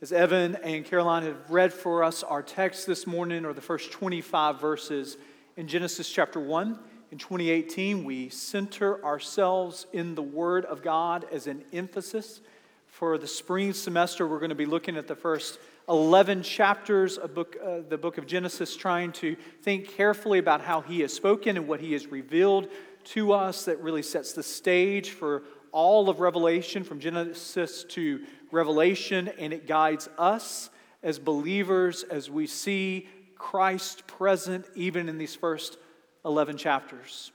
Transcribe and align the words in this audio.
As 0.00 0.12
Evan 0.12 0.54
and 0.62 0.84
Caroline 0.84 1.24
have 1.24 1.50
read 1.50 1.72
for 1.72 2.04
us, 2.04 2.22
our 2.22 2.40
text 2.40 2.86
this 2.86 3.04
morning 3.04 3.44
or 3.44 3.52
the 3.52 3.60
first 3.60 3.90
25 3.90 4.60
verses 4.60 5.16
in 5.56 5.66
Genesis 5.66 6.08
chapter 6.08 6.38
1. 6.38 6.78
In 7.10 7.18
2018, 7.18 8.04
we 8.04 8.28
center 8.28 9.04
ourselves 9.04 9.88
in 9.92 10.14
the 10.14 10.22
Word 10.22 10.64
of 10.66 10.82
God 10.82 11.26
as 11.32 11.48
an 11.48 11.64
emphasis. 11.72 12.40
For 12.86 13.18
the 13.18 13.26
spring 13.26 13.72
semester, 13.72 14.24
we're 14.24 14.38
going 14.38 14.50
to 14.50 14.54
be 14.54 14.66
looking 14.66 14.96
at 14.96 15.08
the 15.08 15.16
first 15.16 15.58
11 15.88 16.44
chapters 16.44 17.18
of 17.18 17.34
book, 17.34 17.56
uh, 17.60 17.78
the 17.88 17.98
book 17.98 18.18
of 18.18 18.26
Genesis, 18.28 18.76
trying 18.76 19.10
to 19.14 19.34
think 19.62 19.88
carefully 19.96 20.38
about 20.38 20.60
how 20.60 20.80
He 20.80 21.00
has 21.00 21.12
spoken 21.12 21.56
and 21.56 21.66
what 21.66 21.80
He 21.80 21.94
has 21.94 22.06
revealed 22.06 22.68
to 23.06 23.32
us 23.32 23.64
that 23.64 23.82
really 23.82 24.02
sets 24.02 24.32
the 24.32 24.44
stage 24.44 25.10
for 25.10 25.42
all 25.72 26.08
of 26.08 26.20
Revelation 26.20 26.84
from 26.84 27.00
Genesis 27.00 27.84
to 27.90 28.20
Revelation, 28.50 29.28
and 29.38 29.52
it 29.52 29.66
guides 29.66 30.08
us 30.18 30.70
as 31.02 31.18
believers 31.18 32.02
as 32.02 32.30
we 32.30 32.46
see 32.46 33.08
Christ 33.36 34.06
present 34.06 34.66
even 34.74 35.08
in 35.08 35.18
these 35.18 35.34
first 35.34 35.78
11 36.24 36.56
chapters. 36.56 37.32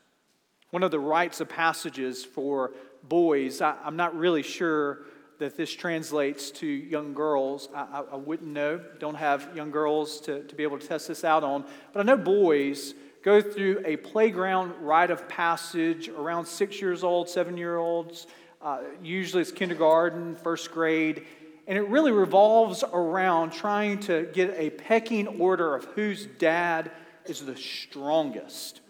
One 0.71 0.83
of 0.83 0.91
the 0.91 0.99
rites 0.99 1.39
of 1.39 1.49
passages 1.49 2.25
for 2.25 2.73
boys, 3.03 3.61
I, 3.61 3.75
am 3.85 3.95
not 3.95 4.15
really 4.15 4.43
sure 4.43 5.03
that 5.39 5.57
this 5.57 5.71
translates 5.73 6.51
to 6.51 6.67
young 6.67 7.13
girls. 7.13 7.69
I, 7.75 7.81
I, 7.81 8.03
I 8.13 8.15
wouldn't 8.15 8.49
know, 8.49 8.81
don't 8.99 9.15
have 9.15 9.49
young 9.55 9.71
girls 9.71 10.21
to, 10.21 10.43
to 10.43 10.55
be 10.55 10.63
able 10.63 10.79
to 10.79 10.87
test 10.87 11.07
this 11.07 11.23
out 11.23 11.43
on, 11.43 11.65
but 11.91 11.99
I 11.99 12.03
know 12.03 12.17
boys 12.17 12.93
go 13.23 13.41
through 13.41 13.81
a 13.85 13.95
playground 13.97 14.73
rite 14.81 15.09
of 15.09 15.27
passage 15.27 16.09
around 16.09 16.45
six 16.45 16.81
years 16.81 17.03
old, 17.03 17.29
seven 17.29 17.57
year 17.57 17.77
olds. 17.77 18.27
Uh, 18.61 18.79
usually 19.01 19.41
it's 19.41 19.51
kindergarten, 19.51 20.35
first 20.35 20.71
grade. 20.71 21.25
And 21.65 21.77
it 21.77 21.87
really 21.87 22.11
revolves 22.11 22.83
around 22.83 23.51
trying 23.51 23.99
to 24.01 24.29
get 24.33 24.53
a 24.57 24.69
pecking 24.69 25.27
order 25.39 25.73
of 25.73 25.85
whose 25.85 26.25
dad 26.25 26.91
is 27.25 27.45
the 27.45 27.55
strongest. 27.55 28.81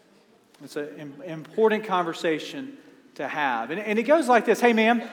It's 0.63 0.75
an 0.75 1.13
important 1.25 1.85
conversation 1.85 2.77
to 3.15 3.27
have. 3.27 3.69
And, 3.69 3.79
and 3.79 3.99
it 3.99 4.03
goes 4.03 4.27
like 4.27 4.45
this 4.45 4.59
Hey, 4.59 4.73
man, 4.73 5.07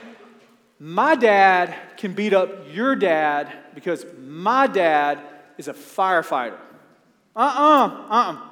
my 0.79 1.15
dad 1.15 1.75
can 1.99 2.15
beat 2.15 2.33
up 2.33 2.51
your 2.73 2.97
dad 2.97 3.53
because 3.75 4.07
my 4.19 4.67
dad 4.67 5.21
is 5.59 5.69
a 5.69 5.75
firefighter. 5.75 6.57
Uh 7.37 7.41
uh-uh, 7.41 7.87
uh, 7.87 8.33
uh-uh. 8.33 8.50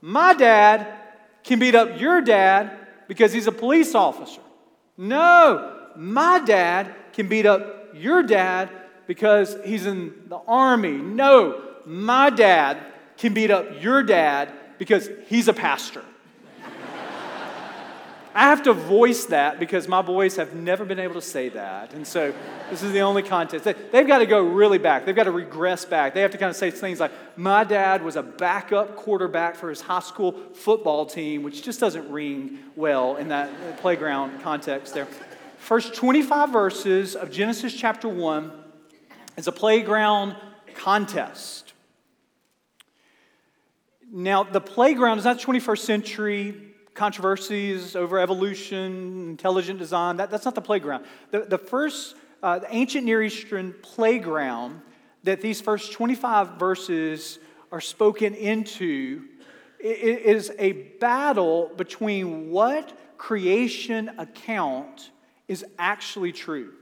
My 0.00 0.34
dad 0.34 0.86
can 1.42 1.58
beat 1.58 1.74
up 1.74 2.00
your 2.00 2.20
dad 2.20 2.76
because 3.08 3.32
he's 3.32 3.46
a 3.46 3.52
police 3.52 3.94
officer. 3.94 4.40
No, 4.96 5.88
my 5.96 6.40
dad 6.44 6.94
can 7.12 7.28
beat 7.28 7.46
up 7.46 7.94
your 7.94 8.22
dad 8.22 8.70
because 9.06 9.56
he's 9.64 9.86
in 9.86 10.14
the 10.28 10.38
army. 10.46 10.98
No, 10.98 11.62
my 11.84 12.30
dad 12.30 12.78
can 13.16 13.34
beat 13.34 13.50
up 13.50 13.82
your 13.82 14.02
dad 14.02 14.52
because 14.78 15.08
he's 15.26 15.48
a 15.48 15.52
pastor. 15.52 16.04
I 18.32 18.42
have 18.44 18.62
to 18.64 18.72
voice 18.72 19.24
that 19.26 19.58
because 19.58 19.88
my 19.88 20.02
boys 20.02 20.36
have 20.36 20.54
never 20.54 20.84
been 20.84 21.00
able 21.00 21.14
to 21.14 21.22
say 21.22 21.48
that. 21.48 21.92
And 21.94 22.06
so 22.06 22.32
this 22.70 22.82
is 22.82 22.92
the 22.92 23.00
only 23.00 23.24
context. 23.24 23.64
They've 23.64 24.06
got 24.06 24.18
to 24.18 24.26
go 24.26 24.40
really 24.40 24.78
back. 24.78 25.04
They've 25.04 25.16
got 25.16 25.24
to 25.24 25.32
regress 25.32 25.84
back. 25.84 26.14
They 26.14 26.20
have 26.20 26.30
to 26.30 26.38
kind 26.38 26.50
of 26.50 26.54
say 26.54 26.70
things 26.70 27.00
like, 27.00 27.10
My 27.36 27.64
dad 27.64 28.04
was 28.04 28.14
a 28.14 28.22
backup 28.22 28.94
quarterback 28.94 29.56
for 29.56 29.68
his 29.68 29.80
high 29.80 30.00
school 30.00 30.32
football 30.54 31.06
team, 31.06 31.42
which 31.42 31.62
just 31.62 31.80
doesn't 31.80 32.08
ring 32.08 32.60
well 32.76 33.16
in 33.16 33.28
that 33.28 33.48
uh, 33.48 33.72
playground 33.80 34.40
context 34.42 34.94
there. 34.94 35.08
First 35.58 35.94
25 35.94 36.50
verses 36.50 37.16
of 37.16 37.32
Genesis 37.32 37.74
chapter 37.74 38.08
1 38.08 38.52
is 39.38 39.48
a 39.48 39.52
playground 39.52 40.36
contest. 40.74 41.72
Now, 44.12 44.44
the 44.44 44.60
playground 44.60 45.18
is 45.18 45.24
not 45.24 45.40
21st 45.40 45.78
century 45.78 46.69
controversies 47.00 47.96
over 47.96 48.18
evolution, 48.18 49.30
intelligent 49.30 49.78
design. 49.78 50.18
That, 50.18 50.30
that's 50.30 50.44
not 50.44 50.54
the 50.54 50.60
playground. 50.60 51.06
The, 51.30 51.46
the 51.46 51.56
first, 51.56 52.14
uh, 52.42 52.58
the 52.58 52.66
ancient 52.68 53.06
Near 53.06 53.22
Eastern 53.22 53.74
playground 53.80 54.82
that 55.22 55.40
these 55.40 55.62
first 55.62 55.92
25 55.92 56.58
verses 56.58 57.38
are 57.72 57.80
spoken 57.80 58.34
into 58.34 59.24
is 59.78 60.52
a 60.58 60.72
battle 61.00 61.70
between 61.74 62.50
what 62.50 62.92
creation 63.16 64.10
account 64.18 65.10
is 65.48 65.64
actually 65.78 66.32
true. 66.32 66.74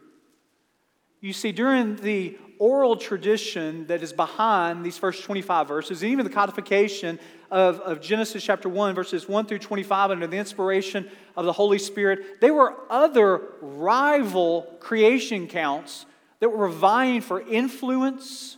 You 1.20 1.32
see, 1.32 1.52
during 1.52 1.94
the 1.94 2.36
oral 2.58 2.96
tradition 2.96 3.86
that 3.86 4.02
is 4.02 4.12
behind 4.12 4.84
these 4.84 4.98
first 4.98 5.22
25 5.22 5.68
verses, 5.68 6.02
and 6.02 6.10
even 6.10 6.24
the 6.24 6.32
codification 6.32 7.20
of, 7.50 7.80
of 7.80 8.00
Genesis 8.00 8.42
chapter 8.42 8.68
1, 8.68 8.94
verses 8.94 9.28
1 9.28 9.46
through 9.46 9.58
25, 9.58 10.10
under 10.10 10.26
the 10.26 10.36
inspiration 10.36 11.10
of 11.36 11.44
the 11.44 11.52
Holy 11.52 11.78
Spirit, 11.78 12.40
there 12.40 12.54
were 12.54 12.74
other 12.90 13.42
rival 13.60 14.62
creation 14.80 15.48
counts 15.48 16.06
that 16.40 16.50
were 16.50 16.68
vying 16.68 17.20
for 17.20 17.40
influence, 17.40 18.56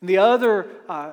and 0.00 0.08
the 0.08 0.18
other, 0.18 0.66
uh, 0.88 1.12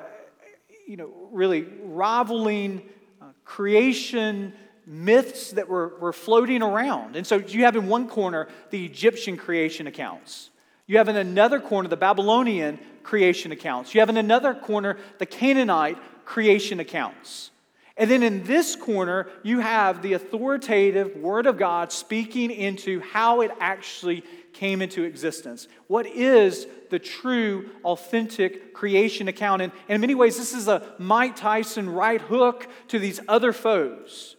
you 0.88 0.98
know, 0.98 1.12
really 1.32 1.68
rivaling 1.84 2.82
uh, 3.22 3.26
creation 3.46 4.54
myths 4.86 5.52
that 5.52 5.70
were, 5.70 5.94
were 6.00 6.14
floating 6.14 6.64
around. 6.64 7.16
And 7.16 7.26
so 7.26 7.38
you 7.38 7.66
have 7.66 7.76
in 7.76 7.88
one 7.88 8.08
corner 8.08 8.48
the 8.72 8.86
Egyptian 8.86 9.38
creation 9.38 9.86
accounts. 9.86 10.50
You 10.88 10.98
have 10.98 11.08
in 11.08 11.16
another 11.16 11.60
corner 11.60 11.88
the 11.88 11.98
Babylonian 11.98 12.80
creation 13.04 13.52
accounts. 13.52 13.94
You 13.94 14.00
have 14.00 14.10
in 14.10 14.18
another 14.18 14.56
corner 14.56 14.98
the 15.20 15.28
Canaanite 15.28 16.00
creation 16.30 16.80
accounts. 16.80 17.50
And 17.98 18.10
then 18.10 18.22
in 18.22 18.44
this 18.44 18.76
corner, 18.76 19.28
you 19.42 19.62
have 19.62 20.04
the 20.04 20.14
authoritative 20.14 21.18
Word 21.18 21.48
of 21.48 21.58
God 21.58 21.92
speaking 21.92 22.52
into 22.52 23.00
how 23.00 23.42
it 23.42 23.50
actually 23.60 24.24
came 24.54 24.84
into 24.84 25.04
existence. 25.04 25.68
What 25.88 26.06
is 26.06 26.68
the 26.92 27.00
true, 27.00 27.72
authentic 27.84 28.76
creation 28.76 29.28
account? 29.28 29.64
And, 29.64 29.72
in 29.88 30.00
many 30.02 30.14
ways, 30.14 30.38
this 30.38 30.54
is 30.54 30.68
a 30.68 30.94
Mike 31.00 31.36
Tyson 31.36 31.90
right 31.90 32.22
hook 32.22 32.68
to 32.90 33.00
these 33.00 33.20
other 33.28 33.52
foes. 33.52 34.36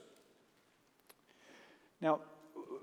Now, 2.01 2.21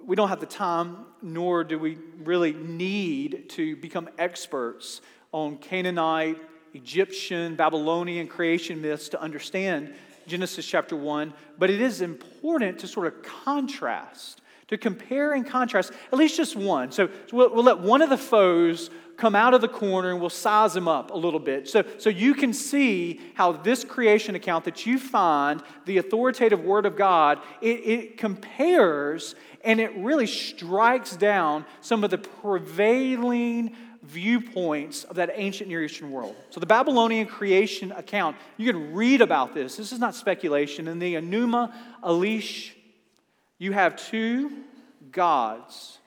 we 0.05 0.17
don't 0.17 0.29
have 0.29 0.41
the 0.41 0.45
time, 0.45 1.05
nor 1.21 1.63
do 1.63 1.79
we 1.79 1.97
really 2.23 2.51
need 2.51 3.49
to 3.51 3.77
become 3.77 4.09
experts 4.17 4.99
on 5.31 5.57
Canaanite, 5.57 6.39
Egyptian, 6.77 7.55
Babylonian 7.55 8.27
creation 8.27 8.81
myths 8.81 9.09
to 9.09 9.19
understand 9.19 9.93
Genesis 10.27 10.65
chapter 10.65 10.95
1, 10.95 11.33
but 11.57 11.71
it 11.71 11.81
is 11.81 12.01
important 12.01 12.79
to 12.79 12.87
sort 12.87 13.07
of 13.07 13.23
contrast, 13.23 14.41
to 14.67 14.77
compare 14.77 15.33
and 15.33 15.45
contrast, 15.45 15.91
at 16.11 16.19
least 16.19 16.37
just 16.37 16.55
one. 16.55 16.91
So, 16.91 17.09
we'll, 17.31 17.51
we'll 17.53 17.63
let 17.63 17.79
one 17.79 18.03
of 18.03 18.09
the 18.09 18.17
foes 18.17 18.91
come 19.15 19.33
out 19.33 19.55
of 19.55 19.61
the 19.61 19.67
corner 19.67 20.11
and 20.11 20.19
we'll 20.21 20.29
size 20.29 20.73
them 20.73 20.87
up 20.87 21.09
a 21.09 21.17
little 21.17 21.39
bit. 21.39 21.67
So, 21.67 21.83
so 21.97 22.11
you 22.11 22.35
can 22.35 22.53
see 22.53 23.19
how 23.33 23.53
this 23.53 23.83
creation 23.83 24.35
account 24.35 24.65
that 24.65 24.85
you 24.85 24.99
find, 24.99 25.63
the 25.85 25.97
authoritative 25.97 26.63
Word 26.63 26.85
of 26.85 26.95
God, 26.95 27.39
it, 27.59 27.79
it 27.87 28.17
compares 28.17 29.33
and 29.63 29.79
it 29.79 29.95
really 29.97 30.27
strikes 30.27 31.15
down 31.15 31.65
some 31.81 32.03
of 32.03 32.11
the 32.11 32.19
prevailing 32.19 33.75
viewpoints 34.07 35.03
of 35.03 35.17
that 35.17 35.31
ancient 35.33 35.69
Near 35.69 35.83
Eastern 35.83 36.11
world. 36.11 36.35
So, 36.49 36.59
the 36.59 36.65
Babylonian 36.65 37.27
creation 37.27 37.91
account, 37.91 38.37
you 38.55 38.71
can 38.71 38.93
read 38.93 39.21
about 39.21 39.53
this. 39.53 39.75
This 39.75 39.91
is 39.91 39.99
not 39.99 40.15
speculation. 40.15 40.87
In 40.87 40.99
the 40.99 41.15
Enuma 41.15 41.73
Elish, 42.03 42.71
you 43.57 43.73
have 43.73 43.95
two 43.95 44.63
gods 45.11 45.97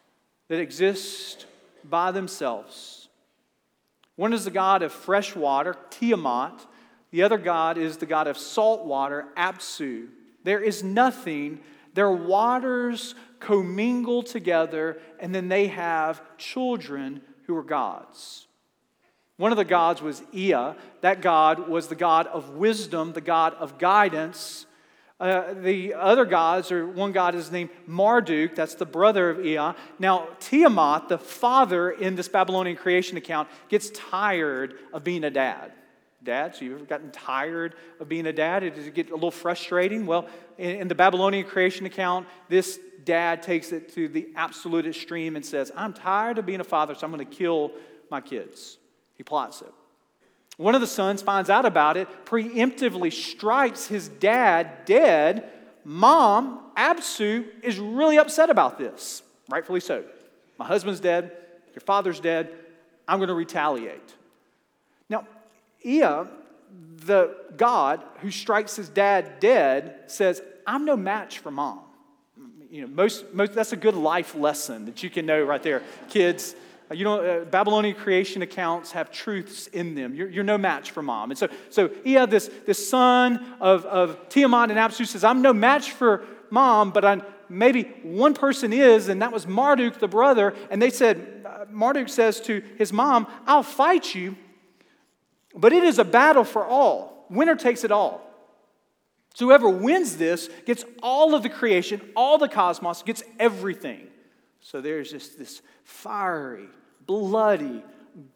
that 0.49 0.61
exist 0.61 1.47
by 1.85 2.11
themselves. 2.11 3.09
One 4.17 4.33
is 4.33 4.45
the 4.45 4.51
god 4.51 4.83
of 4.83 4.93
fresh 4.93 5.37
water, 5.37 5.77
Tiamat. 5.91 6.67
The 7.11 7.23
other 7.23 7.39
god 7.39 7.79
is 7.79 7.99
the 7.99 8.07
god 8.07 8.27
of 8.27 8.39
salt 8.39 8.85
water, 8.85 9.27
Apsu. 9.37 10.09
There 10.45 10.61
is 10.61 10.83
nothing, 10.83 11.61
their 11.95 12.11
waters 12.11 13.15
commingle 13.41 14.23
together, 14.23 15.01
and 15.19 15.35
then 15.35 15.49
they 15.49 15.69
have 15.69 16.23
children 16.39 17.21
who 17.51 17.59
are 17.59 17.63
gods. 17.63 18.47
One 19.37 19.53
of 19.53 19.59
the 19.59 19.65
gods 19.65 20.03
was 20.03 20.23
Ea. 20.33 20.75
That 21.01 21.23
god 21.23 21.69
was 21.69 21.89
the 21.89 21.95
god 21.95 22.27
of 22.27 22.51
wisdom, 22.51 23.13
the 23.13 23.21
god 23.21 23.55
of 23.55 23.79
guidance. 23.79 24.67
Uh, 25.19 25.53
the 25.55 25.95
other 25.95 26.25
gods, 26.25 26.73
or 26.73 26.87
one 26.87 27.13
god 27.13 27.35
is 27.35 27.51
named 27.51 27.71
Marduk, 27.87 28.55
that's 28.55 28.75
the 28.75 28.87
brother 28.87 29.29
of 29.29 29.45
Ea. 29.45 29.73
Now, 29.99 30.29
Tiamat, 30.41 31.09
the 31.09 31.19
father 31.19 31.91
in 31.91 32.17
this 32.17 32.29
Babylonian 32.29 32.77
creation 32.77 33.19
account, 33.19 33.49
gets 33.69 33.91
tired 33.91 34.75
of 34.93 35.05
being 35.05 35.25
a 35.25 35.31
dad. 35.31 35.73
Dad, 36.23 36.55
so 36.55 36.65
you've 36.65 36.75
ever 36.75 36.85
gotten 36.85 37.11
tired 37.11 37.75
of 37.99 38.09
being 38.09 38.27
a 38.27 38.33
dad? 38.33 38.61
Does 38.75 38.87
it 38.87 38.95
get 38.95 39.11
a 39.11 39.15
little 39.15 39.31
frustrating? 39.31 40.05
Well, 40.05 40.29
in, 40.59 40.77
in 40.83 40.89
the 40.89 40.95
Babylonian 40.95 41.47
creation 41.47 41.87
account, 41.87 42.27
this 42.49 42.79
dad 43.05 43.43
takes 43.43 43.73
it 43.73 43.95
to 43.95 44.09
the 44.09 44.29
absolute 44.37 44.87
extreme 44.87 45.37
and 45.37 45.45
says, 45.45 45.73
I'm 45.75 45.95
tired 45.95 46.39
of 46.39 46.45
being 46.45 46.61
a 46.61 46.65
father, 46.65 46.95
so 46.95 47.07
I'm 47.07 47.13
going 47.13 47.27
to 47.27 47.37
kill 47.37 47.73
my 48.11 48.21
kids. 48.21 48.77
He 49.17 49.23
plots 49.23 49.63
it. 49.63 49.73
One 50.59 50.75
of 50.75 50.83
the 50.83 50.87
sons 50.87 51.23
finds 51.23 51.49
out 51.49 51.65
about 51.65 51.97
it, 51.97 52.07
preemptively 52.27 53.11
strikes 53.11 53.87
his 53.87 54.09
dad 54.09 54.85
dead. 54.85 55.49
Mom, 55.85 56.61
Absu, 56.77 57.47
is 57.63 57.79
really 57.79 58.19
upset 58.19 58.51
about 58.51 58.77
this, 58.77 59.23
rightfully 59.49 59.81
so. 59.81 60.05
My 60.59 60.67
husband's 60.67 61.01
dead, 61.01 61.33
your 61.75 61.81
father's 61.81 62.21
dead, 62.21 62.55
I'm 63.09 63.19
going 63.19 63.29
to 63.29 63.35
retaliate. 63.35 64.15
Now, 65.09 65.27
Ea, 65.85 66.25
the 67.07 67.37
God 67.57 68.03
who 68.21 68.31
strikes 68.31 68.77
his 68.77 68.89
dad 68.89 69.41
dead, 69.41 69.95
says, 70.07 70.43
I'm 70.67 70.85
no 70.85 70.97
match 70.97 71.39
for 71.39 71.51
mom. 71.51 71.81
You 72.71 72.83
know, 72.83 72.89
most, 72.89 73.35
most, 73.35 73.55
that's 73.55 73.73
a 73.73 73.77
good 73.77 73.97
life 73.97 74.35
lesson 74.35 74.85
that 74.85 75.03
you 75.03 75.11
can 75.11 75.27
know 75.27 75.43
right 75.43 75.63
there. 75.63 75.83
Kids, 76.09 76.55
uh, 76.91 76.95
you 76.95 77.05
know, 77.05 77.21
uh, 77.21 77.45
Babylonian 77.45 77.97
creation 77.97 78.43
accounts 78.43 78.93
have 78.93 79.11
truths 79.11 79.67
in 79.69 79.95
them. 79.95 80.15
You're, 80.15 80.29
you're 80.29 80.45
no 80.45 80.57
match 80.57 80.93
for 80.93 81.03
mom. 81.03 81.31
And 81.31 81.39
so, 81.39 81.49
so 81.71 81.91
Ea, 82.05 82.27
this, 82.27 82.49
this 82.67 82.89
son 82.89 83.57
of, 83.61 83.85
of 83.87 84.29
Tiamat 84.29 84.71
and 84.71 84.79
Absu, 84.79 85.07
says, 85.07 85.25
I'm 85.25 85.43
no 85.43 85.53
match 85.53 85.93
for 85.93 86.25
mom, 86.51 86.91
but 86.93 87.05
I'm, 87.05 87.23
maybe 87.49 87.83
one 88.03 88.35
person 88.35 88.73
is, 88.73 89.09
and 89.09 89.21
that 89.23 89.33
was 89.33 89.47
Marduk, 89.47 89.99
the 89.99 90.09
brother. 90.09 90.55
And 90.71 90.81
they 90.81 90.91
said, 90.91 91.45
uh, 91.45 91.65
Marduk 91.71 92.09
says 92.09 92.41
to 92.43 92.63
his 92.79 92.93
mom, 92.93 93.27
I'll 93.47 93.65
fight 93.65 94.15
you, 94.15 94.37
but 95.55 95.73
it 95.73 95.85
is 95.85 95.99
a 95.99 96.05
battle 96.05 96.45
for 96.45 96.65
all. 96.65 97.27
Winner 97.31 97.57
takes 97.57 97.85
it 97.85 97.93
all. 97.93 98.27
So 99.35 99.47
whoever 99.47 99.69
wins 99.69 100.17
this 100.17 100.51
gets 100.67 100.85
all 101.03 101.35
of 101.35 101.43
the 101.43 101.49
creation, 101.49 102.01
all 102.17 102.39
the 102.39 102.49
cosmos, 102.49 103.03
gets 103.03 103.23
everything. 103.39 104.09
So 104.61 104.81
there's 104.81 105.11
just 105.11 105.39
this 105.39 105.63
fiery, 105.85 106.67
bloody, 107.07 107.83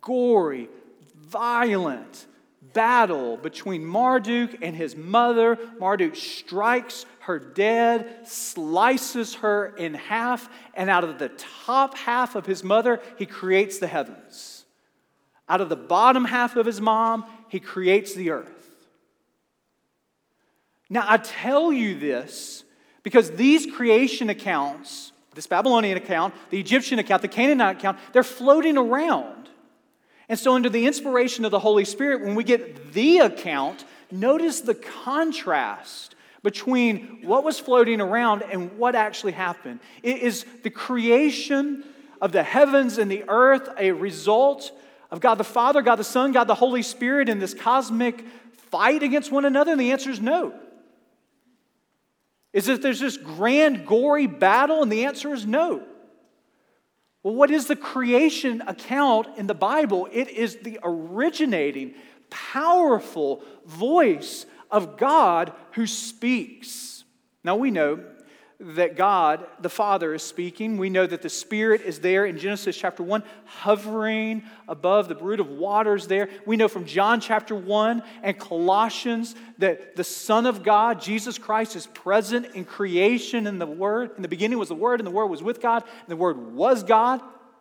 gory, 0.01 0.69
violent 1.17 2.27
battle 2.73 3.37
between 3.37 3.85
Marduk 3.85 4.57
and 4.63 4.75
his 4.75 4.97
mother. 4.97 5.59
Marduk 5.79 6.17
strikes 6.17 7.07
her 7.21 7.39
dead, 7.39 8.27
slices 8.27 9.35
her 9.37 9.75
in 9.77 9.95
half, 9.95 10.49
and 10.75 10.89
out 10.89 11.05
of 11.05 11.19
the 11.19 11.29
top 11.31 11.97
half 11.97 12.35
of 12.35 12.47
his 12.47 12.65
mother, 12.65 13.01
he 13.19 13.27
creates 13.27 13.79
the 13.79 13.87
heavens. 13.87 14.54
Out 15.49 15.61
of 15.61 15.69
the 15.69 15.77
bottom 15.77 16.25
half 16.25 16.57
of 16.57 16.67
his 16.67 16.81
mom, 16.81 17.25
he 17.49 17.61
creates 17.61 18.15
the 18.15 18.31
earth. 18.31 18.65
Now, 20.89 21.05
I 21.07 21.19
tell 21.19 21.73
you 21.73 21.99
this 21.99 22.65
because 23.03 23.33
these 23.33 23.67
creation 23.67 24.31
accounts, 24.31 25.13
this 25.35 25.47
Babylonian 25.47 25.97
account, 25.97 26.35
the 26.51 26.61
Egyptian 26.61 26.99
account, 26.99 27.23
the 27.23 27.29
Canaanite 27.29 27.77
account, 27.77 27.99
they're 28.13 28.23
floating 28.23 28.79
around. 28.79 29.49
And 30.29 30.39
so, 30.39 30.55
under 30.55 30.71
the 30.71 30.87
inspiration 30.87 31.45
of 31.45 31.51
the 31.51 31.59
Holy 31.59 31.85
Spirit, 31.85 32.23
when 32.23 32.35
we 32.35 32.45
get 32.45 32.93
the 32.93 33.19
account, 33.19 33.85
notice 34.11 34.61
the 34.63 34.75
contrast 34.75 36.15
between 36.43 37.21
what 37.23 37.45
was 37.45 37.59
floating 37.59 38.01
around 38.01 38.43
and 38.43 38.79
what 38.79 38.95
actually 38.95 39.33
happened. 39.33 39.81
It 40.03 40.19
is 40.19 40.45
the 40.63 40.71
creation 40.71 41.85
of 42.21 42.33
the 42.33 42.43
heavens 42.43 42.99
and 42.99 43.11
the 43.11 43.25
earth 43.29 43.69
a 43.79 43.93
result 43.93 44.71
of 45.15 45.21
God 45.21 45.37
the 45.37 45.45
Father, 45.45 45.81
God 45.81 45.95
the 45.95 46.03
Son, 46.03 46.33
God 46.33 46.49
the 46.49 46.57
Holy 46.57 46.83
Spirit 46.83 47.29
in 47.29 47.39
this 47.39 47.55
cosmic 47.55 48.25
fight 48.73 49.05
against 49.05 49.31
one 49.31 49.45
another? 49.45 49.71
And 49.71 49.81
the 49.81 49.93
answer 49.93 50.11
is 50.11 50.21
no. 50.21 50.53
Is 52.53 52.67
it 52.67 52.83
there's 52.83 52.99
this 52.99 53.17
grand, 53.17 53.87
gory 53.87 54.27
battle? 54.27 54.83
And 54.83 54.91
the 54.91 55.05
answer 55.05 55.33
is 55.33 55.47
no. 55.47 55.85
Well, 57.23 57.33
what 57.33 57.53
is 57.53 57.69
the 57.69 57.77
creation 57.77 58.61
account 58.67 59.29
in 59.37 59.47
the 59.47 59.55
Bible? 59.55 60.09
It 60.11 60.31
is 60.31 60.57
the 60.57 60.81
originating, 60.83 61.95
powerful 62.29 63.41
voice 63.67 64.47
of 64.69 64.97
God 64.97 65.53
who 65.75 65.87
speaks. 65.87 67.05
Now 67.45 67.55
we 67.55 67.71
know 67.71 68.05
that 68.61 68.97
God, 68.97 69.47
the 69.61 69.69
Father, 69.69 70.15
is 70.15 70.23
speaking. 70.23 70.77
We 70.77 70.89
know 70.89 71.07
that 71.07 71.23
the 71.23 71.29
Spirit 71.29 71.83
is 71.83 71.99
there 71.99 72.25
in 72.25 72.39
Genesis 72.39 72.77
chapter 72.77 73.03
1, 73.03 73.23
hovering 73.45 74.43
above 74.69 75.09
the 75.09 75.15
brood 75.15 75.41
of 75.41 75.49
waters 75.49 76.07
there. 76.07 76.29
We 76.47 76.57
know 76.57 76.69
from 76.69 76.85
John 76.85 77.21
chapter 77.21 77.55
1 77.55 78.03
and 78.23 78.39
Colossians 78.39 79.35
that 79.59 79.97
the 79.97 80.05
Son 80.05 80.47
of 80.47 80.63
God, 80.63 81.01
Jesus 81.01 81.37
Christ, 81.37 81.77
is 81.77 81.87
present 81.89 82.55
in 82.55 82.65
creation 82.65 83.47
in 83.47 83.59
the 83.59 83.67
Word. 83.67 84.13
In 84.17 84.23
the 84.23 84.29
beginning 84.29 84.59
was 84.59 84.69
the 84.69 84.75
Word, 84.75 85.01
and 85.01 85.07
the 85.07 85.11
Word 85.11 85.27
was 85.27 85.43
with 85.43 85.61
God, 85.61 85.83
and 85.83 86.09
the 86.09 86.17
Word 86.17 86.55
was 86.55 86.85
God. 86.85 87.21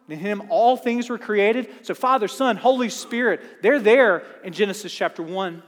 In 0.10 0.20
Him 0.20 0.44
all 0.50 0.78
things 0.78 1.10
were 1.10 1.18
created. 1.18 1.70
So, 1.82 1.96
Father, 1.96 2.28
Son, 2.28 2.56
Holy 2.56 2.90
Spirit, 2.90 3.42
they're 3.62 3.80
there 3.80 4.24
in 4.44 4.54
Genesis 4.54 4.94
chapter 4.94 5.24
1. 5.24 5.64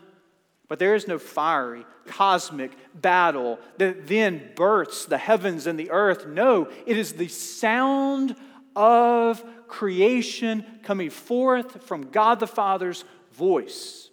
But 0.67 0.79
there 0.79 0.95
is 0.95 1.07
no 1.07 1.19
fiery, 1.19 1.85
cosmic 2.07 2.71
battle 2.93 3.59
that 3.77 4.07
then 4.07 4.51
births 4.55 5.05
the 5.05 5.17
heavens 5.17 5.67
and 5.67 5.79
the 5.79 5.91
earth. 5.91 6.25
No, 6.25 6.69
it 6.85 6.97
is 6.97 7.13
the 7.13 7.27
sound 7.27 8.35
of 8.75 9.43
creation 9.67 10.65
coming 10.83 11.09
forth 11.09 11.83
from 11.83 12.09
God 12.09 12.39
the 12.39 12.47
Father's 12.47 13.05
voice. 13.33 14.09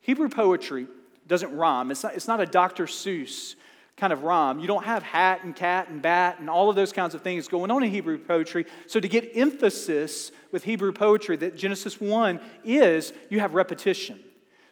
Hebrew 0.00 0.28
poetry 0.28 0.86
doesn't 1.26 1.54
rhyme, 1.54 1.90
it's 1.90 2.02
not, 2.02 2.14
it's 2.14 2.28
not 2.28 2.40
a 2.40 2.46
Dr. 2.46 2.86
Seuss 2.86 3.54
kind 3.98 4.12
of 4.12 4.22
rhyme. 4.22 4.60
You 4.60 4.68
don't 4.68 4.84
have 4.84 5.02
hat 5.02 5.42
and 5.42 5.54
cat 5.54 5.88
and 5.88 6.00
bat 6.00 6.38
and 6.38 6.48
all 6.48 6.70
of 6.70 6.76
those 6.76 6.92
kinds 6.92 7.14
of 7.14 7.22
things 7.22 7.48
going 7.48 7.70
on 7.70 7.82
in 7.82 7.90
Hebrew 7.90 8.16
poetry. 8.16 8.64
So, 8.86 9.00
to 9.00 9.08
get 9.08 9.36
emphasis 9.36 10.30
with 10.52 10.64
Hebrew 10.64 10.92
poetry 10.92 11.36
that 11.36 11.56
Genesis 11.56 12.00
1 12.00 12.40
is, 12.64 13.12
you 13.28 13.40
have 13.40 13.54
repetition. 13.54 14.20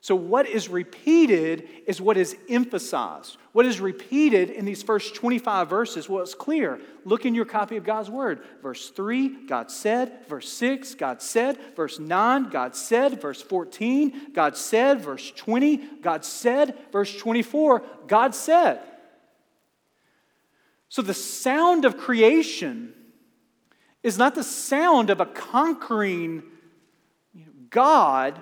So, 0.01 0.15
what 0.15 0.47
is 0.47 0.69
repeated 0.69 1.69
is 1.87 2.01
what 2.01 2.17
is 2.17 2.37
emphasized. 2.49 3.39
What 3.53 3.67
is 3.67 3.81
repeated 3.81 4.51
in 4.51 4.65
these 4.65 4.83
first 4.83 5.15
25 5.15 5.69
verses? 5.69 6.09
Well, 6.09 6.23
it's 6.23 6.35
clear. 6.35 6.79
Look 7.05 7.25
in 7.25 7.35
your 7.35 7.45
copy 7.45 7.77
of 7.77 7.85
God's 7.85 8.11
Word. 8.11 8.45
Verse 8.63 8.91
3, 8.91 9.47
God 9.47 9.71
said. 9.71 10.27
Verse 10.29 10.49
6, 10.53 10.95
God 10.95 11.23
said. 11.23 11.59
Verse 11.75 11.99
9, 11.99 12.51
God 12.51 12.77
said. 12.77 13.21
Verse 13.21 13.43
14, 13.43 14.33
God 14.33 14.57
said. 14.57 15.01
Verse 15.01 15.33
20, 15.33 15.77
God 16.03 16.25
said. 16.25 16.77
Verse 16.93 17.17
24, 17.17 17.83
God 18.07 18.35
said. 18.35 18.81
So, 20.89 21.03
the 21.03 21.15
sound 21.15 21.85
of 21.85 21.97
creation 21.97 22.93
is 24.03 24.19
not 24.19 24.35
the 24.35 24.45
sound 24.45 25.11
of 25.11 25.21
a 25.21 25.27
conquering 25.27 26.45
God 27.71 28.41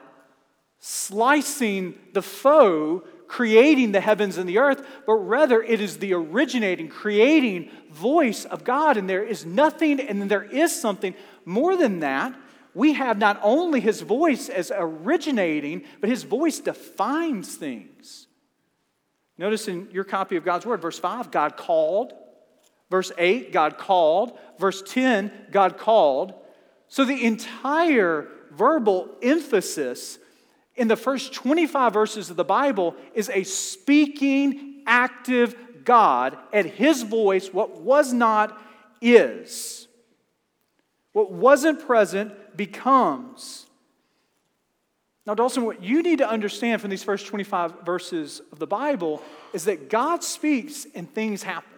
slicing 0.87 1.99
the 2.13 2.21
foe, 2.21 3.03
creating 3.27 3.93
the 3.93 4.03
heavens 4.03 4.37
and 4.37 4.47
the 4.47 4.59
earth, 4.59 4.87
but 5.07 5.15
rather 5.15 5.63
it 5.63 5.81
is 5.81 5.97
the 5.97 6.13
originating, 6.13 6.89
creating 6.89 7.71
voice 7.91 8.45
of 8.45 8.65
God. 8.65 8.99
And 8.99 9.09
there 9.09 9.25
is 9.25 9.47
nothing, 9.47 9.99
and 9.99 10.31
there 10.31 10.43
is 10.43 10.79
something 10.79 11.15
more 11.47 11.75
than 11.79 12.01
that. 12.01 12.39
We 12.75 12.93
have 12.93 13.17
not 13.17 13.41
only 13.43 13.81
his 13.81 14.03
voice 14.03 14.51
as 14.51 14.71
originating, 14.77 15.85
but 16.03 16.11
his 16.11 16.23
voice 16.23 16.61
defines 16.61 17.55
things. 17.55 18.27
Notice 19.39 19.69
in 19.69 19.89
your 19.91 20.05
copy 20.05 20.37
of 20.37 20.45
God's 20.45 20.67
Word, 20.67 20.83
verse 20.83 20.99
5, 20.99 21.31
God 21.31 21.57
called. 21.57 22.13
Verse 22.91 23.11
8, 23.17 23.53
God 23.53 23.79
called. 23.79 24.39
Verse 24.59 24.83
10, 24.83 25.33
God 25.51 25.79
called. 25.79 26.35
So 26.89 27.07
the 27.07 27.25
entire 27.25 28.29
verbal 28.53 29.09
emphasis 29.23 30.19
in 30.77 30.89
the 30.89 30.97
first 30.97 31.33
25 31.33 31.93
verses 31.93 32.31
of 32.31 32.37
the 32.37 32.45
Bible 32.45 32.97
is 33.15 33.31
a 33.31 33.45
speaking, 33.45 34.83
active 34.87 35.55
God 35.85 36.37
at 36.53 36.67
his 36.67 37.03
voice, 37.03 37.53
what 37.53 37.81
was 37.81 38.13
not 38.13 38.61
is. 39.01 39.87
What 41.13 41.31
wasn't 41.31 41.87
present 41.87 42.57
becomes. 42.57 43.67
Now, 45.27 45.35
Dawson, 45.35 45.65
what 45.65 45.83
you 45.83 46.03
need 46.03 46.19
to 46.19 46.29
understand 46.29 46.81
from 46.81 46.91
these 46.91 47.05
first 47.05 47.27
25 47.27 47.85
verses 47.85 48.43
of 48.53 48.59
the 48.59 48.67
Bible 48.67 49.23
is 49.53 49.65
that 49.65 49.89
God 49.89 50.23
speaks 50.23 50.87
and 50.95 51.13
things 51.13 51.43
happen. 51.43 51.71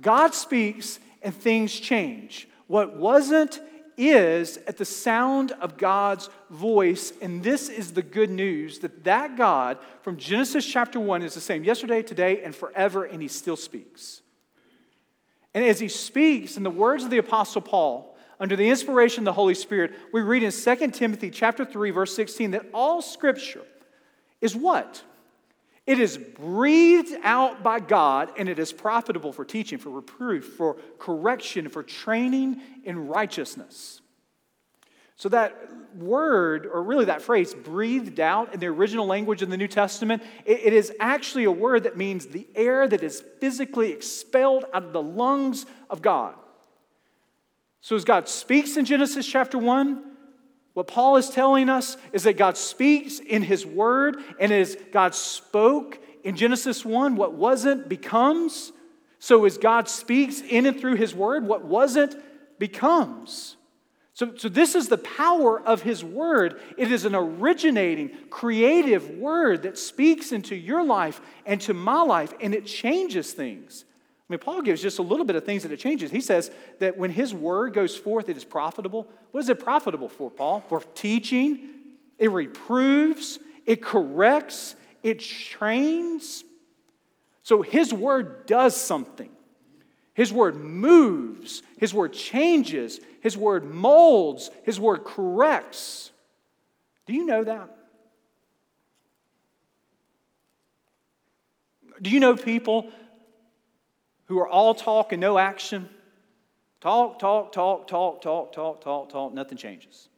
God 0.00 0.34
speaks 0.34 1.00
and 1.22 1.34
things 1.34 1.78
change. 1.78 2.48
What 2.66 2.96
wasn't 2.96 3.60
is 4.00 4.58
at 4.66 4.78
the 4.78 4.84
sound 4.84 5.52
of 5.60 5.76
God's 5.76 6.30
voice. 6.48 7.12
And 7.20 7.42
this 7.42 7.68
is 7.68 7.92
the 7.92 8.02
good 8.02 8.30
news 8.30 8.78
that 8.80 9.04
that 9.04 9.36
God 9.36 9.78
from 10.02 10.16
Genesis 10.16 10.64
chapter 10.64 10.98
1 10.98 11.22
is 11.22 11.34
the 11.34 11.40
same 11.40 11.64
yesterday, 11.64 12.02
today, 12.02 12.42
and 12.42 12.54
forever, 12.54 13.04
and 13.04 13.20
he 13.20 13.28
still 13.28 13.56
speaks. 13.56 14.22
And 15.52 15.64
as 15.64 15.80
he 15.80 15.88
speaks, 15.88 16.56
in 16.56 16.62
the 16.62 16.70
words 16.70 17.04
of 17.04 17.10
the 17.10 17.18
Apostle 17.18 17.60
Paul, 17.60 18.16
under 18.38 18.56
the 18.56 18.70
inspiration 18.70 19.20
of 19.20 19.24
the 19.26 19.32
Holy 19.32 19.54
Spirit, 19.54 19.92
we 20.12 20.22
read 20.22 20.42
in 20.42 20.50
2 20.50 20.90
Timothy 20.92 21.30
chapter 21.30 21.64
3, 21.64 21.90
verse 21.90 22.14
16, 22.14 22.52
that 22.52 22.66
all 22.72 23.02
scripture 23.02 23.64
is 24.40 24.56
what? 24.56 25.02
It 25.86 25.98
is 25.98 26.18
breathed 26.18 27.16
out 27.22 27.62
by 27.62 27.80
God 27.80 28.30
and 28.36 28.48
it 28.48 28.58
is 28.58 28.72
profitable 28.72 29.32
for 29.32 29.44
teaching, 29.44 29.78
for 29.78 29.90
reproof, 29.90 30.44
for 30.44 30.76
correction, 30.98 31.68
for 31.68 31.82
training 31.82 32.60
in 32.84 33.08
righteousness. 33.08 34.00
So 35.16 35.28
that 35.30 35.54
word, 35.96 36.66
or 36.66 36.82
really 36.82 37.06
that 37.06 37.22
phrase, 37.22 37.52
breathed 37.54 38.20
out 38.20 38.54
in 38.54 38.60
the 38.60 38.68
original 38.68 39.06
language 39.06 39.42
in 39.42 39.50
the 39.50 39.56
New 39.56 39.68
Testament, 39.68 40.22
it, 40.46 40.60
it 40.64 40.72
is 40.72 40.92
actually 41.00 41.44
a 41.44 41.52
word 41.52 41.82
that 41.82 41.96
means 41.96 42.26
the 42.26 42.46
air 42.54 42.88
that 42.88 43.02
is 43.02 43.22
physically 43.38 43.92
expelled 43.92 44.64
out 44.72 44.84
of 44.84 44.92
the 44.92 45.02
lungs 45.02 45.66
of 45.90 46.00
God. 46.00 46.34
So 47.82 47.96
as 47.96 48.04
God 48.04 48.28
speaks 48.28 48.76
in 48.76 48.84
Genesis 48.84 49.26
chapter 49.26 49.58
1, 49.58 50.09
what 50.74 50.86
Paul 50.86 51.16
is 51.16 51.30
telling 51.30 51.68
us 51.68 51.96
is 52.12 52.22
that 52.24 52.36
God 52.36 52.56
speaks 52.56 53.18
in 53.18 53.42
his 53.42 53.66
word, 53.66 54.16
and 54.38 54.52
as 54.52 54.76
God 54.92 55.14
spoke 55.14 55.98
in 56.22 56.36
Genesis 56.36 56.84
1, 56.84 57.16
what 57.16 57.34
wasn't 57.34 57.88
becomes. 57.88 58.72
So 59.18 59.44
as 59.44 59.58
God 59.58 59.88
speaks 59.88 60.40
in 60.40 60.66
and 60.66 60.78
through 60.78 60.96
his 60.96 61.14
word, 61.14 61.46
what 61.46 61.64
wasn't 61.64 62.14
becomes. 62.58 63.56
So, 64.12 64.36
so, 64.36 64.50
this 64.50 64.74
is 64.74 64.88
the 64.88 64.98
power 64.98 65.58
of 65.58 65.80
His 65.80 66.04
Word. 66.04 66.60
It 66.76 66.92
is 66.92 67.06
an 67.06 67.14
originating, 67.14 68.10
creative 68.28 69.08
Word 69.08 69.62
that 69.62 69.78
speaks 69.78 70.30
into 70.30 70.54
your 70.54 70.84
life 70.84 71.22
and 71.46 71.58
to 71.62 71.72
my 71.72 72.02
life, 72.02 72.34
and 72.38 72.54
it 72.54 72.66
changes 72.66 73.32
things. 73.32 73.86
I 74.30 74.34
mean, 74.34 74.38
Paul 74.38 74.62
gives 74.62 74.80
just 74.80 75.00
a 75.00 75.02
little 75.02 75.26
bit 75.26 75.34
of 75.34 75.44
things 75.44 75.64
that 75.64 75.72
it 75.72 75.78
changes. 75.80 76.12
He 76.12 76.20
says 76.20 76.52
that 76.78 76.96
when 76.96 77.10
His 77.10 77.34
Word 77.34 77.74
goes 77.74 77.96
forth, 77.96 78.28
it 78.28 78.36
is 78.36 78.44
profitable. 78.44 79.08
What 79.32 79.40
is 79.40 79.48
it 79.48 79.58
profitable 79.58 80.08
for, 80.08 80.30
Paul? 80.30 80.64
For 80.68 80.80
teaching, 80.94 81.68
it 82.16 82.30
reproves, 82.30 83.40
it 83.66 83.82
corrects, 83.82 84.76
it 85.02 85.18
trains. 85.18 86.44
So 87.42 87.62
His 87.62 87.92
Word 87.92 88.46
does 88.46 88.76
something. 88.76 89.30
His 90.14 90.32
word 90.32 90.54
moves, 90.54 91.62
His 91.78 91.92
word 91.92 92.12
changes, 92.12 93.00
His 93.22 93.36
word 93.36 93.64
molds, 93.64 94.50
His 94.62 94.78
word 94.78 94.98
corrects. 95.04 96.12
Do 97.06 97.14
you 97.14 97.26
know 97.26 97.42
that? 97.42 97.76
Do 102.00 102.10
you 102.10 102.20
know 102.20 102.36
people 102.36 102.92
who 104.30 104.38
are 104.38 104.48
all 104.48 104.76
talk 104.76 105.10
and 105.12 105.20
no 105.20 105.38
action? 105.38 105.88
Talk, 106.80 107.18
talk, 107.18 107.50
talk, 107.50 107.88
talk, 107.88 108.22
talk, 108.22 108.52
talk, 108.52 108.80
talk, 108.80 109.10
talk, 109.10 109.34
nothing 109.34 109.58
changes. 109.58 110.08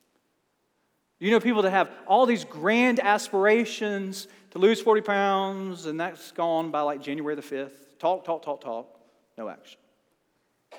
You 1.18 1.30
know 1.30 1.40
people 1.40 1.62
that 1.62 1.70
have 1.70 1.90
all 2.06 2.26
these 2.26 2.44
grand 2.44 3.00
aspirations 3.00 4.28
to 4.50 4.58
lose 4.58 4.82
40 4.82 5.00
pounds, 5.00 5.86
and 5.86 5.98
that's 5.98 6.30
gone 6.32 6.70
by 6.70 6.82
like 6.82 7.00
January 7.00 7.34
the 7.34 7.40
5th. 7.40 7.98
Talk, 7.98 8.26
talk, 8.26 8.42
talk, 8.42 8.60
talk, 8.60 9.00
no 9.38 9.48
action. 9.48 9.78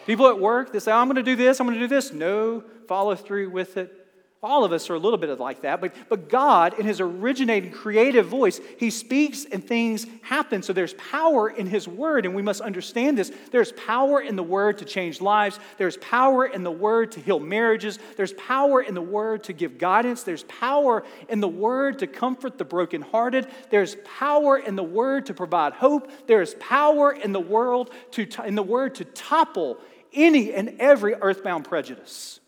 People 0.05 0.27
at 0.27 0.39
work, 0.39 0.71
they 0.71 0.79
say, 0.79 0.91
I'm 0.91 1.07
going 1.07 1.15
to 1.15 1.23
do 1.23 1.35
this, 1.35 1.59
I'm 1.59 1.65
going 1.65 1.79
to 1.79 1.83
do 1.83 1.93
this. 1.93 2.13
No 2.13 2.63
follow 2.87 3.15
through 3.15 3.49
with 3.49 3.77
it. 3.77 4.02
All 4.43 4.65
of 4.65 4.73
us 4.73 4.89
are 4.89 4.95
a 4.95 4.99
little 4.99 5.17
bit 5.17 5.39
like 5.39 5.61
that, 5.61 5.79
but, 5.79 5.93
but 6.09 6.27
God, 6.27 6.77
in 6.77 6.85
His 6.85 6.99
originating 6.99 7.71
creative 7.71 8.27
voice, 8.27 8.59
He 8.77 8.89
speaks 8.89 9.45
and 9.45 9.65
things 9.65 10.05
happen. 10.21 10.61
So 10.61 10.73
there's 10.73 10.95
power 10.95 11.49
in 11.49 11.65
His 11.65 11.87
Word, 11.87 12.25
and 12.25 12.35
we 12.35 12.41
must 12.41 12.59
understand 12.59 13.17
this. 13.17 13.31
There's 13.51 13.71
power 13.71 14.19
in 14.19 14.35
the 14.35 14.43
Word 14.43 14.79
to 14.79 14.85
change 14.85 15.21
lives, 15.21 15.61
there's 15.77 15.95
power 15.97 16.45
in 16.45 16.63
the 16.63 16.71
Word 16.71 17.13
to 17.13 17.21
heal 17.21 17.39
marriages, 17.39 17.99
there's 18.17 18.33
power 18.33 18.81
in 18.81 18.95
the 18.95 19.01
Word 19.01 19.45
to 19.45 19.53
give 19.53 19.77
guidance, 19.77 20.23
there's 20.23 20.43
power 20.43 21.05
in 21.29 21.39
the 21.39 21.47
Word 21.47 21.99
to 21.99 22.07
comfort 22.07 22.57
the 22.57 22.65
brokenhearted, 22.65 23.47
there's 23.69 23.95
power 24.03 24.57
in 24.57 24.75
the 24.75 24.83
Word 24.83 25.27
to 25.27 25.33
provide 25.33 25.71
hope, 25.71 26.11
there's 26.27 26.53
power 26.55 27.13
in 27.13 27.31
the, 27.31 27.39
world 27.39 27.91
to, 28.11 28.27
in 28.45 28.55
the 28.55 28.63
Word 28.63 28.95
to 28.95 29.05
topple 29.05 29.77
any 30.11 30.53
and 30.53 30.75
every 30.79 31.15
earthbound 31.15 31.63
prejudice. 31.63 32.41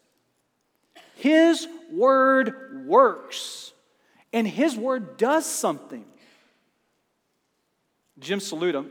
His 1.16 1.68
word 1.96 2.86
works, 2.86 3.74
and 4.34 4.48
His 4.48 4.76
word 4.76 5.18
does 5.18 5.46
something. 5.46 6.06
Jim 8.18 8.40
Saluda, 8.40 8.86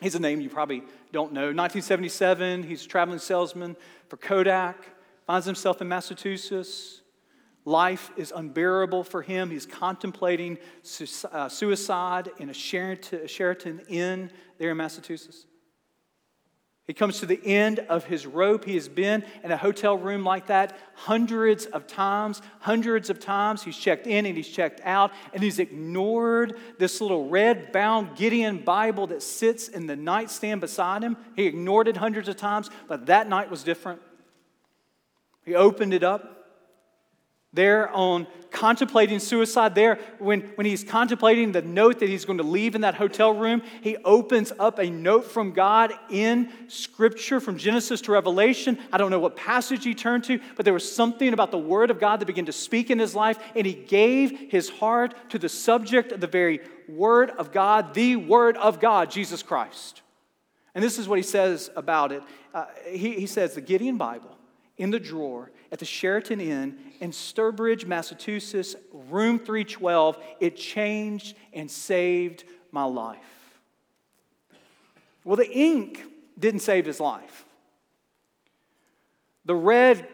he's 0.00 0.14
a 0.14 0.20
name 0.20 0.40
you 0.40 0.48
probably 0.48 0.82
don't 1.12 1.32
know. 1.32 1.52
1977, 1.52 2.62
he's 2.62 2.84
a 2.84 2.88
traveling 2.88 3.18
salesman 3.18 3.76
for 4.08 4.16
Kodak, 4.16 4.76
finds 5.26 5.44
himself 5.44 5.82
in 5.82 5.88
Massachusetts. 5.88 7.02
Life 7.64 8.10
is 8.16 8.32
unbearable 8.34 9.04
for 9.04 9.20
him. 9.20 9.50
He's 9.50 9.66
contemplating 9.66 10.56
uh, 11.30 11.48
suicide 11.50 12.30
in 12.38 12.48
a 12.48 12.54
Sheraton 12.54 13.80
Inn 13.88 14.30
there 14.56 14.70
in 14.70 14.76
Massachusetts. 14.78 15.44
He 16.88 16.94
comes 16.94 17.20
to 17.20 17.26
the 17.26 17.40
end 17.44 17.80
of 17.80 18.04
his 18.04 18.26
rope. 18.26 18.64
He 18.64 18.72
has 18.74 18.88
been 18.88 19.22
in 19.44 19.52
a 19.52 19.58
hotel 19.58 19.98
room 19.98 20.24
like 20.24 20.46
that 20.46 20.74
hundreds 20.94 21.66
of 21.66 21.86
times, 21.86 22.40
hundreds 22.60 23.10
of 23.10 23.20
times. 23.20 23.62
He's 23.62 23.76
checked 23.76 24.06
in 24.06 24.24
and 24.24 24.34
he's 24.34 24.48
checked 24.48 24.80
out, 24.82 25.12
and 25.34 25.42
he's 25.42 25.58
ignored 25.58 26.58
this 26.78 27.02
little 27.02 27.28
red 27.28 27.72
bound 27.72 28.16
Gideon 28.16 28.64
Bible 28.64 29.06
that 29.08 29.22
sits 29.22 29.68
in 29.68 29.86
the 29.86 29.96
nightstand 29.96 30.62
beside 30.62 31.02
him. 31.02 31.18
He 31.36 31.44
ignored 31.44 31.88
it 31.88 31.98
hundreds 31.98 32.26
of 32.26 32.36
times, 32.38 32.70
but 32.88 33.04
that 33.06 33.28
night 33.28 33.50
was 33.50 33.62
different. 33.62 34.00
He 35.44 35.54
opened 35.54 35.92
it 35.92 36.02
up 36.02 36.37
there 37.52 37.88
on 37.90 38.26
contemplating 38.50 39.18
suicide, 39.18 39.74
there 39.74 39.98
when, 40.18 40.40
when 40.54 40.66
he's 40.66 40.84
contemplating 40.84 41.52
the 41.52 41.62
note 41.62 41.98
that 42.00 42.08
he's 42.08 42.24
going 42.24 42.38
to 42.38 42.44
leave 42.44 42.74
in 42.74 42.82
that 42.82 42.94
hotel 42.94 43.32
room, 43.32 43.62
he 43.82 43.96
opens 43.98 44.52
up 44.58 44.78
a 44.78 44.90
note 44.90 45.24
from 45.24 45.52
God 45.52 45.92
in 46.10 46.50
Scripture 46.68 47.40
from 47.40 47.56
Genesis 47.56 48.00
to 48.02 48.12
Revelation. 48.12 48.78
I 48.92 48.98
don't 48.98 49.10
know 49.10 49.18
what 49.18 49.36
passage 49.36 49.84
he 49.84 49.94
turned 49.94 50.24
to, 50.24 50.40
but 50.56 50.64
there 50.64 50.74
was 50.74 50.90
something 50.90 51.32
about 51.32 51.50
the 51.50 51.58
Word 51.58 51.90
of 51.90 52.00
God 52.00 52.20
that 52.20 52.26
began 52.26 52.46
to 52.46 52.52
speak 52.52 52.90
in 52.90 52.98
his 52.98 53.14
life, 53.14 53.38
and 53.56 53.66
he 53.66 53.74
gave 53.74 54.50
his 54.50 54.68
heart 54.68 55.14
to 55.30 55.38
the 55.38 55.48
subject 55.48 56.12
of 56.12 56.20
the 56.20 56.26
very 56.26 56.60
Word 56.88 57.30
of 57.30 57.52
God, 57.52 57.94
the 57.94 58.16
Word 58.16 58.56
of 58.56 58.80
God, 58.80 59.10
Jesus 59.10 59.42
Christ. 59.42 60.02
And 60.74 60.84
this 60.84 60.98
is 60.98 61.08
what 61.08 61.18
he 61.18 61.22
says 61.22 61.70
about 61.76 62.12
it. 62.12 62.22
Uh, 62.52 62.66
he, 62.90 63.14
he 63.14 63.26
says, 63.26 63.54
The 63.54 63.60
Gideon 63.60 63.96
Bible 63.96 64.36
in 64.76 64.90
the 64.90 65.00
drawer 65.00 65.50
at 65.70 65.78
the 65.78 65.84
Sheraton 65.84 66.40
Inn 66.40 66.78
in 67.00 67.10
Sturbridge, 67.10 67.86
Massachusetts, 67.86 68.74
room 68.92 69.38
312. 69.38 70.18
It 70.40 70.56
changed 70.56 71.36
and 71.52 71.70
saved 71.70 72.44
my 72.72 72.84
life. 72.84 73.18
Well, 75.24 75.36
the 75.36 75.50
ink 75.50 76.02
didn't 76.38 76.60
save 76.60 76.86
his 76.86 77.00
life. 77.00 77.44
The 79.44 79.54
red 79.54 80.06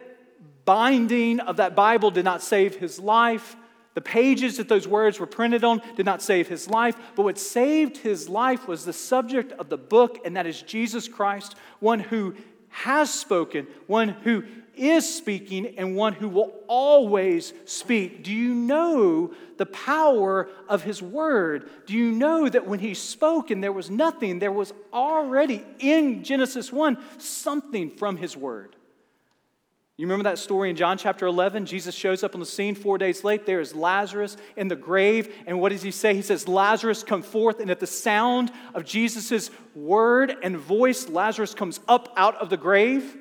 binding 0.65 1.39
of 1.39 1.57
that 1.57 1.75
Bible 1.75 2.11
did 2.11 2.25
not 2.25 2.41
save 2.41 2.75
his 2.75 2.99
life. 2.99 3.55
The 3.93 4.01
pages 4.01 4.57
that 4.57 4.67
those 4.67 4.87
words 4.87 5.19
were 5.19 5.25
printed 5.25 5.63
on 5.63 5.81
did 5.95 6.05
not 6.05 6.21
save 6.21 6.49
his 6.49 6.69
life, 6.69 6.97
but 7.15 7.23
what 7.23 7.37
saved 7.37 7.97
his 7.97 8.27
life 8.27 8.67
was 8.67 8.83
the 8.83 8.91
subject 8.91 9.53
of 9.53 9.69
the 9.69 9.77
book, 9.77 10.19
and 10.25 10.35
that 10.35 10.45
is 10.45 10.61
Jesus 10.61 11.07
Christ, 11.07 11.55
one 11.79 12.01
who 12.01 12.35
has 12.69 13.13
spoken, 13.13 13.67
one 13.87 14.09
who 14.09 14.43
is 14.77 15.11
speaking, 15.11 15.77
and 15.77 15.95
one 15.95 16.13
who 16.13 16.29
will 16.29 16.53
always 16.67 17.53
speak. 17.65 18.23
Do 18.23 18.33
you 18.33 18.53
know 18.53 19.33
the 19.57 19.65
power 19.65 20.49
of 20.67 20.83
his 20.83 21.01
word? 21.01 21.69
Do 21.85 21.93
you 21.93 22.11
know 22.11 22.49
that 22.49 22.67
when 22.67 22.79
he 22.79 22.93
spoke 22.93 23.51
and 23.51 23.63
there 23.63 23.71
was 23.71 23.89
nothing, 23.89 24.39
there 24.39 24.51
was 24.51 24.73
already 24.93 25.63
in 25.79 26.23
Genesis 26.23 26.71
1 26.71 26.97
something 27.17 27.91
from 27.91 28.17
his 28.17 28.35
word? 28.35 28.75
You 29.97 30.07
remember 30.07 30.23
that 30.23 30.39
story 30.39 30.69
in 30.69 30.75
John 30.75 30.97
chapter 30.97 31.25
11? 31.25 31.65
Jesus 31.65 31.95
shows 31.95 32.21
up 32.21 32.33
on 32.33 32.41
the 32.41 32.45
scene 32.45 32.75
four 32.75 32.97
days 32.97 33.23
late. 33.23 33.45
There 33.45 33.61
is 33.61 33.73
Lazarus 33.73 34.35
in 34.57 34.67
the 34.67 34.75
grave. 34.75 35.33
And 35.47 35.61
what 35.61 35.71
does 35.71 35.83
he 35.83 35.91
say? 35.91 36.13
He 36.13 36.21
says, 36.21 36.49
Lazarus, 36.49 37.01
come 37.01 37.21
forth. 37.21 37.61
And 37.61 37.71
at 37.71 37.79
the 37.79 37.87
sound 37.87 38.51
of 38.73 38.83
Jesus' 38.83 39.49
word 39.73 40.35
and 40.43 40.57
voice, 40.57 41.07
Lazarus 41.07 41.53
comes 41.53 41.79
up 41.87 42.13
out 42.17 42.35
of 42.35 42.49
the 42.49 42.57
grave. 42.57 43.15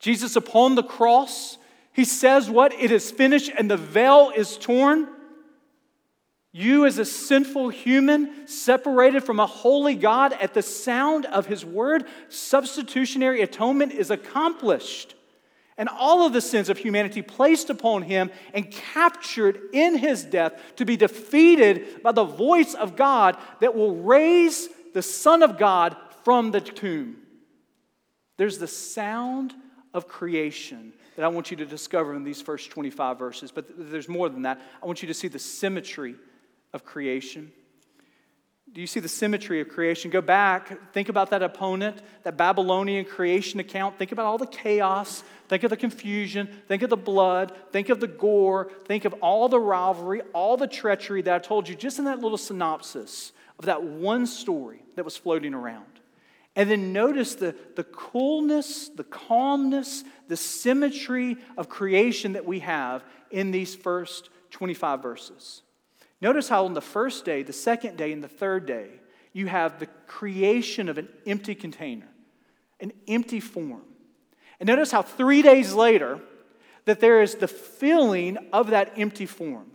Jesus 0.00 0.34
upon 0.34 0.74
the 0.74 0.82
cross, 0.82 1.58
he 1.92 2.04
says, 2.04 2.50
What? 2.50 2.72
It 2.72 2.90
is 2.90 3.10
finished, 3.10 3.50
and 3.56 3.70
the 3.70 3.76
veil 3.76 4.32
is 4.34 4.56
torn. 4.56 5.06
You, 6.52 6.84
as 6.84 6.98
a 6.98 7.04
sinful 7.04 7.68
human, 7.68 8.48
separated 8.48 9.22
from 9.22 9.38
a 9.38 9.46
holy 9.46 9.94
God, 9.94 10.32
at 10.32 10.52
the 10.52 10.62
sound 10.62 11.26
of 11.26 11.46
his 11.46 11.64
word, 11.64 12.06
substitutionary 12.28 13.42
atonement 13.42 13.92
is 13.92 14.10
accomplished. 14.10 15.14
And 15.76 15.88
all 15.88 16.26
of 16.26 16.32
the 16.32 16.40
sins 16.40 16.68
of 16.68 16.76
humanity 16.76 17.22
placed 17.22 17.70
upon 17.70 18.02
him 18.02 18.30
and 18.52 18.70
captured 18.70 19.60
in 19.72 19.96
his 19.96 20.24
death 20.24 20.60
to 20.76 20.84
be 20.84 20.96
defeated 20.96 22.02
by 22.02 22.12
the 22.12 22.24
voice 22.24 22.74
of 22.74 22.96
God 22.96 23.36
that 23.60 23.74
will 23.74 23.96
raise 23.96 24.68
the 24.92 25.02
Son 25.02 25.42
of 25.42 25.56
God 25.56 25.96
from 26.24 26.50
the 26.50 26.60
tomb. 26.60 27.16
There's 28.36 28.58
the 28.58 28.66
sound 28.66 29.54
of 29.92 30.08
creation 30.08 30.92
that 31.16 31.24
I 31.24 31.28
want 31.28 31.50
you 31.50 31.56
to 31.58 31.66
discover 31.66 32.14
in 32.14 32.24
these 32.24 32.40
first 32.40 32.70
25 32.70 33.18
verses, 33.18 33.52
but 33.52 33.66
there's 33.76 34.08
more 34.08 34.28
than 34.28 34.42
that. 34.42 34.60
I 34.82 34.86
want 34.86 35.02
you 35.02 35.08
to 35.08 35.14
see 35.14 35.28
the 35.28 35.38
symmetry 35.38 36.14
of 36.72 36.84
creation. 36.84 37.52
Do 38.72 38.80
you 38.80 38.86
see 38.86 39.00
the 39.00 39.08
symmetry 39.08 39.60
of 39.60 39.68
creation? 39.68 40.12
Go 40.12 40.20
back, 40.20 40.92
think 40.92 41.08
about 41.08 41.30
that 41.30 41.42
opponent, 41.42 42.02
that 42.22 42.36
Babylonian 42.36 43.04
creation 43.04 43.58
account. 43.58 43.98
Think 43.98 44.12
about 44.12 44.26
all 44.26 44.38
the 44.38 44.46
chaos. 44.46 45.24
Think 45.48 45.64
of 45.64 45.70
the 45.70 45.76
confusion. 45.76 46.48
Think 46.68 46.82
of 46.82 46.90
the 46.90 46.96
blood. 46.96 47.52
Think 47.72 47.88
of 47.88 47.98
the 47.98 48.06
gore. 48.06 48.70
Think 48.86 49.04
of 49.04 49.14
all 49.14 49.48
the 49.48 49.58
rivalry, 49.58 50.22
all 50.32 50.56
the 50.56 50.68
treachery 50.68 51.22
that 51.22 51.34
I 51.34 51.38
told 51.40 51.68
you 51.68 51.74
just 51.74 51.98
in 51.98 52.04
that 52.04 52.20
little 52.20 52.38
synopsis 52.38 53.32
of 53.58 53.64
that 53.64 53.82
one 53.82 54.26
story 54.26 54.84
that 54.94 55.04
was 55.04 55.16
floating 55.16 55.52
around. 55.52 55.99
And 56.56 56.70
then 56.70 56.92
notice 56.92 57.36
the, 57.36 57.54
the 57.76 57.84
coolness, 57.84 58.88
the 58.88 59.04
calmness, 59.04 60.04
the 60.28 60.36
symmetry 60.36 61.36
of 61.56 61.68
creation 61.68 62.32
that 62.32 62.44
we 62.44 62.60
have 62.60 63.04
in 63.30 63.50
these 63.50 63.74
first 63.74 64.30
25 64.50 65.02
verses. 65.02 65.62
Notice 66.20 66.48
how 66.48 66.64
on 66.64 66.74
the 66.74 66.80
first 66.80 67.24
day, 67.24 67.42
the 67.42 67.52
second 67.52 67.96
day, 67.96 68.12
and 68.12 68.22
the 68.22 68.28
third 68.28 68.66
day, 68.66 68.88
you 69.32 69.46
have 69.46 69.78
the 69.78 69.86
creation 70.06 70.88
of 70.88 70.98
an 70.98 71.08
empty 71.26 71.54
container, 71.54 72.08
an 72.80 72.92
empty 73.06 73.40
form. 73.40 73.82
And 74.58 74.66
notice 74.66 74.90
how 74.90 75.02
three 75.02 75.42
days 75.42 75.72
later, 75.72 76.20
that 76.84 77.00
there 77.00 77.22
is 77.22 77.36
the 77.36 77.48
filling 77.48 78.36
of 78.52 78.70
that 78.70 78.92
empty 78.96 79.26
form. 79.26 79.70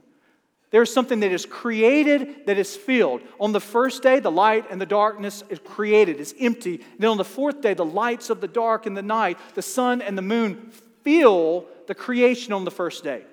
There's 0.75 0.91
something 0.91 1.22
that 1.22 1.32
is 1.32 1.46
created 1.46 2.48
that 2.48 2.58
is 2.58 2.75
filled. 2.75 3.22
On 3.39 3.53
the 3.53 3.62
first 3.62 4.03
day, 4.03 4.20
the 4.20 4.29
light 4.29 4.65
and 4.70 4.82
the 4.82 4.86
darkness 4.86 5.41
is 5.48 5.58
created, 5.60 6.20
it's 6.20 6.34
empty. 6.38 6.74
And 6.74 7.00
then 7.00 7.12
on 7.12 7.15
the 7.15 7.24
fourth 7.24 7.62
day, 7.62 7.74
the 7.74 7.86
lights 7.86 8.29
of 8.29 8.41
the 8.41 8.50
dark 8.50 8.86
and 8.86 8.98
the 8.98 9.01
night, 9.01 9.38
the 9.53 9.62
sun 9.62 10.01
and 10.01 10.17
the 10.17 10.22
moon 10.22 10.74
fill 11.01 11.65
the 11.88 11.96
creation 11.96 12.51
on 12.51 12.65
the 12.65 12.72
first 12.72 13.05
day. 13.05 13.24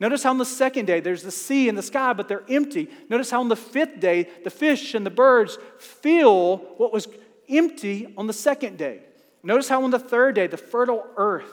Notice 0.00 0.22
how 0.22 0.30
on 0.30 0.38
the 0.38 0.46
second 0.46 0.86
day 0.86 1.00
there's 1.00 1.22
the 1.22 1.30
sea 1.30 1.68
and 1.68 1.76
the 1.76 1.82
sky, 1.82 2.14
but 2.14 2.26
they're 2.26 2.46
empty. 2.48 2.88
Notice 3.10 3.30
how 3.30 3.40
on 3.40 3.50
the 3.50 3.54
fifth 3.54 4.00
day 4.00 4.26
the 4.42 4.48
fish 4.48 4.94
and 4.94 5.04
the 5.04 5.10
birds 5.10 5.58
fill 5.78 6.56
what 6.78 6.90
was 6.90 7.06
empty 7.50 8.14
on 8.16 8.26
the 8.26 8.32
second 8.32 8.78
day. 8.78 9.02
Notice 9.42 9.68
how 9.68 9.84
on 9.84 9.90
the 9.90 9.98
third 9.98 10.36
day 10.36 10.46
the 10.46 10.56
fertile 10.56 11.04
earth, 11.18 11.52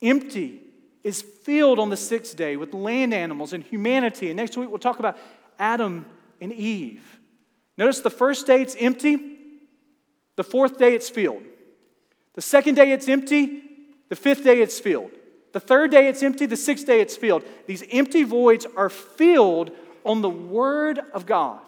empty, 0.00 0.62
is 1.02 1.22
filled 1.22 1.78
on 1.78 1.90
the 1.90 1.96
sixth 1.96 2.36
day 2.36 2.56
with 2.56 2.74
land 2.74 3.14
animals 3.14 3.52
and 3.52 3.64
humanity. 3.64 4.28
And 4.28 4.36
next 4.36 4.56
week 4.56 4.68
we'll 4.68 4.78
talk 4.78 4.98
about 4.98 5.16
Adam 5.58 6.06
and 6.40 6.52
Eve. 6.52 7.18
Notice 7.78 8.00
the 8.00 8.10
first 8.10 8.46
day 8.46 8.60
it's 8.60 8.76
empty, 8.78 9.38
the 10.36 10.44
fourth 10.44 10.78
day 10.78 10.94
it's 10.94 11.08
filled. 11.08 11.42
The 12.34 12.42
second 12.42 12.74
day 12.74 12.92
it's 12.92 13.08
empty, 13.08 13.62
the 14.08 14.16
fifth 14.16 14.44
day 14.44 14.60
it's 14.60 14.78
filled. 14.78 15.10
The 15.52 15.60
third 15.60 15.90
day 15.90 16.08
it's 16.08 16.22
empty, 16.22 16.46
the 16.46 16.56
sixth 16.56 16.86
day 16.86 17.00
it's 17.00 17.16
filled. 17.16 17.42
These 17.66 17.84
empty 17.90 18.22
voids 18.22 18.66
are 18.76 18.88
filled 18.90 19.70
on 20.04 20.22
the 20.22 20.30
Word 20.30 21.00
of 21.12 21.26
God. 21.26 21.60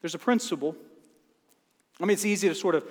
There's 0.00 0.14
a 0.14 0.18
principle. 0.18 0.76
I 2.00 2.04
mean, 2.04 2.14
it's 2.14 2.26
easy 2.26 2.48
to 2.48 2.54
sort 2.54 2.74
of, 2.74 2.84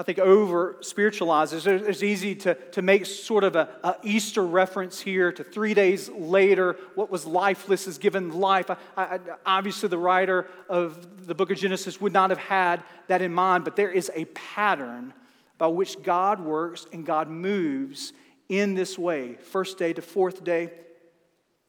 I 0.00 0.04
think, 0.04 0.20
over 0.20 0.76
spiritualizes. 0.80 1.66
It's, 1.66 2.04
easy 2.04 2.36
to, 2.36 2.54
to 2.54 2.82
make 2.82 3.04
sort 3.04 3.42
of 3.42 3.56
a, 3.56 3.68
a, 3.82 3.96
Easter 4.04 4.46
reference 4.46 5.00
here 5.00 5.32
to 5.32 5.42
three 5.42 5.74
days 5.74 6.08
later, 6.08 6.76
what 6.94 7.10
was 7.10 7.26
lifeless 7.26 7.88
is 7.88 7.98
given 7.98 8.30
life. 8.30 8.70
I, 8.70 8.76
I, 8.96 9.18
obviously, 9.44 9.88
the 9.88 9.98
writer 9.98 10.46
of 10.68 11.26
the 11.26 11.34
book 11.34 11.50
of 11.50 11.58
Genesis 11.58 12.00
would 12.00 12.12
not 12.12 12.30
have 12.30 12.38
had 12.38 12.84
that 13.08 13.22
in 13.22 13.34
mind, 13.34 13.64
but 13.64 13.74
there 13.74 13.90
is 13.90 14.08
a 14.14 14.26
pattern 14.26 15.12
by 15.58 15.66
which 15.66 16.00
God 16.00 16.38
works 16.38 16.86
and 16.92 17.04
God 17.04 17.28
moves 17.28 18.12
in 18.48 18.74
this 18.74 18.96
way. 18.96 19.34
First 19.34 19.78
day 19.78 19.92
to 19.92 20.00
fourth 20.00 20.44
day, 20.44 20.70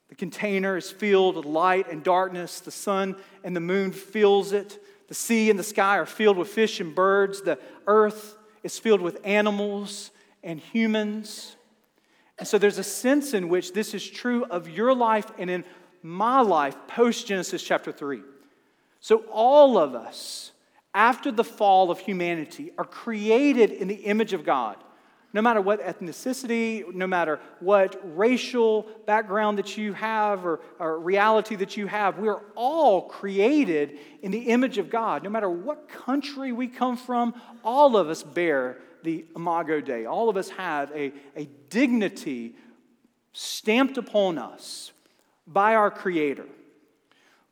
the 0.10 0.16
container 0.16 0.78
is 0.78 0.92
filled 0.92 1.36
with 1.36 1.46
light 1.46 1.92
and 1.92 2.04
darkness. 2.04 2.60
The 2.60 2.72
sun 2.72 3.16
and 3.44 3.56
the 3.56 3.60
moon 3.60 3.92
fills 3.92 4.52
it. 4.52 4.84
The 5.10 5.16
sea 5.16 5.50
and 5.50 5.60
the 5.60 5.64
sky 5.64 5.98
are 5.98 6.06
filled 6.06 6.38
with 6.38 6.48
fish 6.48 6.80
and 6.80 6.96
birds. 6.96 7.42
The 7.42 7.60
earth 7.88 8.38
is 8.64 8.80
filled 8.80 9.02
with 9.02 9.20
animals 9.24 10.12
and 10.44 10.60
humans. 10.60 11.56
And 12.38 12.48
so 12.48 12.58
there's 12.58 12.78
a 12.78 12.84
sense 12.84 13.34
in 13.34 13.50
which 13.50 13.74
this 13.74 13.94
is 13.94 14.08
true 14.08 14.46
of 14.46 14.70
your 14.70 14.94
life 14.94 15.32
and 15.38 15.50
in 15.50 15.66
my 16.04 16.42
life 16.42 16.76
post 16.88 17.28
Genesis 17.28 17.62
chapter 17.64 17.92
3. 17.92 18.22
So 19.00 19.26
all 19.32 19.78
of 19.78 19.96
us 19.96 20.52
after 20.94 21.32
the 21.32 21.44
fall 21.44 21.92
of 21.92 22.00
humanity 22.00 22.72
are 22.78 22.86
created 22.86 23.72
in 23.72 23.88
the 23.88 23.96
image 23.96 24.34
of 24.34 24.46
God. 24.46 24.78
No 25.32 25.42
matter 25.42 25.62
what 25.62 25.82
ethnicity, 25.82 26.92
no 26.94 27.06
matter 27.06 27.40
what 27.60 28.02
racial 28.18 28.88
background 29.06 29.60
that 29.60 29.78
you 29.78 29.94
have 29.94 30.46
or, 30.46 30.60
or 30.80 31.00
reality 31.00 31.56
that 31.56 31.78
you 31.78 31.86
have, 31.86 32.18
we 32.18 32.28
are 32.28 32.42
all 32.56 33.04
created 33.04 34.00
in 34.24 34.32
the 34.32 34.40
image 34.40 34.78
of 34.80 34.90
God. 34.90 35.24
No 35.24 35.30
matter 35.30 35.50
what 35.50 35.88
country 35.88 36.52
we 36.52 36.68
come 36.68 36.98
from, 36.98 37.40
all 37.64 37.96
of 37.96 38.10
us 38.10 38.24
bear 38.24 38.78
the 39.04 39.26
Imago 39.36 39.82
Dei. 39.82 40.06
All 40.06 40.30
of 40.30 40.38
us 40.38 40.50
have 40.50 40.92
a, 40.92 41.14
a 41.36 41.48
dignity 41.70 42.56
stamped 43.34 43.98
upon 43.98 44.40
us 44.40 44.92
by 45.46 45.76
our 45.76 45.92
Creator. 45.92 46.48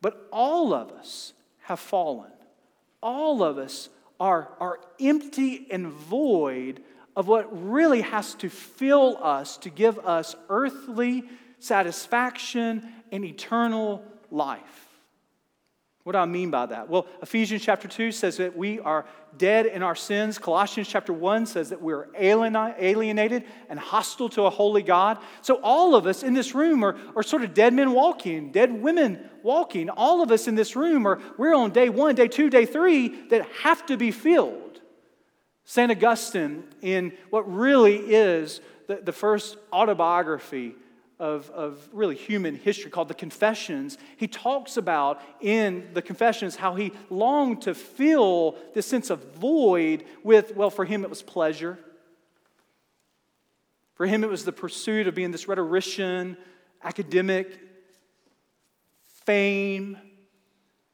But 0.02 0.28
all 0.32 0.74
of 0.74 0.92
us 0.92 1.34
have 1.62 1.80
fallen 1.80 2.32
all 3.02 3.44
of 3.44 3.58
us 3.58 3.90
are, 4.20 4.50
are 4.60 4.80
empty 5.00 5.68
and 5.70 5.88
void 5.88 6.82
of 7.18 7.28
what 7.28 7.48
really 7.68 8.02
has 8.02 8.36
to 8.36 8.48
fill 8.48 9.18
us 9.22 9.58
to 9.58 9.72
give 9.72 9.98
us 10.00 10.36
earthly 10.50 11.24
satisfaction 11.58 12.88
and 13.12 13.26
eternal 13.26 14.04
life. 14.30 14.88
What 16.04 16.14
do 16.14 16.20
I 16.20 16.26
mean 16.26 16.52
by 16.52 16.68
that? 16.68 16.88
Well, 16.88 17.08
Ephesians 17.22 17.64
chapter 17.64 17.88
2 17.88 18.12
says 18.12 18.38
that 18.38 18.56
we 18.56 18.80
are 18.80 19.06
dead 19.36 19.66
in 19.66 19.82
our 19.82 19.96
sins. 19.96 20.38
Colossians 20.38 20.88
chapter 20.88 21.12
1 21.12 21.48
says 21.48 21.70
that 21.70 21.82
we're 21.82 22.08
alienated 22.18 23.44
and 23.68 23.80
hostile 23.80 24.30
to 24.30 24.44
a 24.44 24.50
holy 24.52 24.84
God. 24.84 25.18
So, 25.42 25.56
all 25.56 25.96
of 25.96 26.06
us 26.06 26.24
in 26.24 26.34
this 26.34 26.56
room 26.56 26.84
are, 26.86 26.96
are 27.16 27.24
sort 27.24 27.42
of 27.42 27.54
dead 27.54 27.74
men 27.74 27.92
walking, 27.92 28.52
dead 28.52 28.72
women 28.72 29.28
walking. 29.44 29.90
All 29.90 30.22
of 30.22 30.32
us 30.32 30.48
in 30.48 30.56
this 30.56 30.76
room 30.76 31.06
are, 31.06 31.20
we're 31.38 31.56
on 31.56 31.72
day 31.72 31.90
one, 31.90 32.16
day 32.16 32.28
two, 32.28 32.50
day 32.50 32.66
three 32.66 33.28
that 33.30 33.46
have 33.64 33.86
to 33.88 33.98
be 33.98 34.12
filled. 34.12 34.67
St. 35.70 35.92
Augustine, 35.92 36.64
in 36.82 37.12
what 37.30 37.42
really 37.54 37.98
is 37.98 38.62
the, 38.88 39.02
the 39.04 39.12
first 39.12 39.58
autobiography 39.74 40.76
of, 41.20 41.50
of 41.50 41.90
really 41.92 42.16
human 42.16 42.56
history 42.56 42.90
called 42.90 43.10
the 43.10 43.14
Confessions, 43.14 43.98
he 44.16 44.30
talks 44.30 44.78
about 44.78 45.22
in 45.42 45.90
the 45.94 46.02
Confessions 46.02 46.56
how 46.56 46.76
he 46.76 46.94
longed 47.10 47.64
to 47.64 47.74
fill 47.74 48.56
this 48.74 48.86
sense 48.86 49.10
of 49.10 49.36
void 49.36 50.06
with, 50.24 50.56
well, 50.56 50.70
for 50.70 50.86
him 50.86 51.04
it 51.04 51.10
was 51.10 51.22
pleasure. 51.22 51.78
For 53.96 54.06
him 54.06 54.24
it 54.24 54.30
was 54.30 54.46
the 54.46 54.54
pursuit 54.54 55.06
of 55.06 55.16
being 55.16 55.32
this 55.32 55.50
rhetorician, 55.50 56.38
academic, 56.82 57.60
fame, 59.26 59.98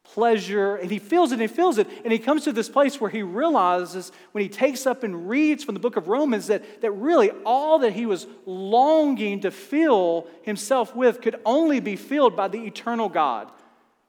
pleasure, 0.03 0.75
and 0.75 0.91
he 0.91 0.99
feels 0.99 1.31
it 1.31 1.35
and 1.35 1.41
he 1.41 1.47
feels 1.47 1.77
it. 1.77 1.87
And 2.03 2.11
he 2.11 2.19
comes 2.19 2.43
to 2.43 2.51
this 2.51 2.69
place 2.69 2.99
where 2.99 3.09
he 3.09 3.23
realizes 3.23 4.11
when 4.31 4.43
he 4.43 4.49
takes 4.49 4.85
up 4.85 5.03
and 5.03 5.29
reads 5.29 5.63
from 5.63 5.73
the 5.73 5.79
book 5.79 5.95
of 5.95 6.07
Romans 6.07 6.47
that, 6.47 6.81
that 6.81 6.91
really 6.91 7.31
all 7.45 7.79
that 7.79 7.93
he 7.93 8.05
was 8.05 8.27
longing 8.45 9.41
to 9.41 9.51
fill 9.51 10.27
himself 10.43 10.95
with 10.95 11.21
could 11.21 11.39
only 11.45 11.79
be 11.79 11.95
filled 11.95 12.35
by 12.35 12.47
the 12.47 12.65
eternal 12.65 13.09
God. 13.09 13.51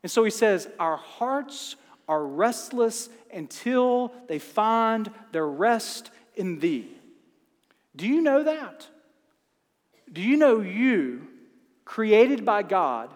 And 0.03 0.11
so 0.11 0.25
he 0.25 0.31
says, 0.31 0.69
Our 0.79 0.97
hearts 0.97 1.77
are 2.09 2.25
restless 2.25 3.09
until 3.33 4.13
they 4.29 4.39
find 4.39 5.11
their 5.33 5.47
rest 5.47 6.11
in 6.37 6.59
thee. 6.59 6.89
Do 7.97 8.07
you 8.07 8.21
know 8.21 8.43
that? 8.43 8.87
Do 10.13 10.21
you 10.21 10.37
know 10.37 10.61
you, 10.61 11.27
created 11.85 12.45
by 12.45 12.63
God, 12.63 13.11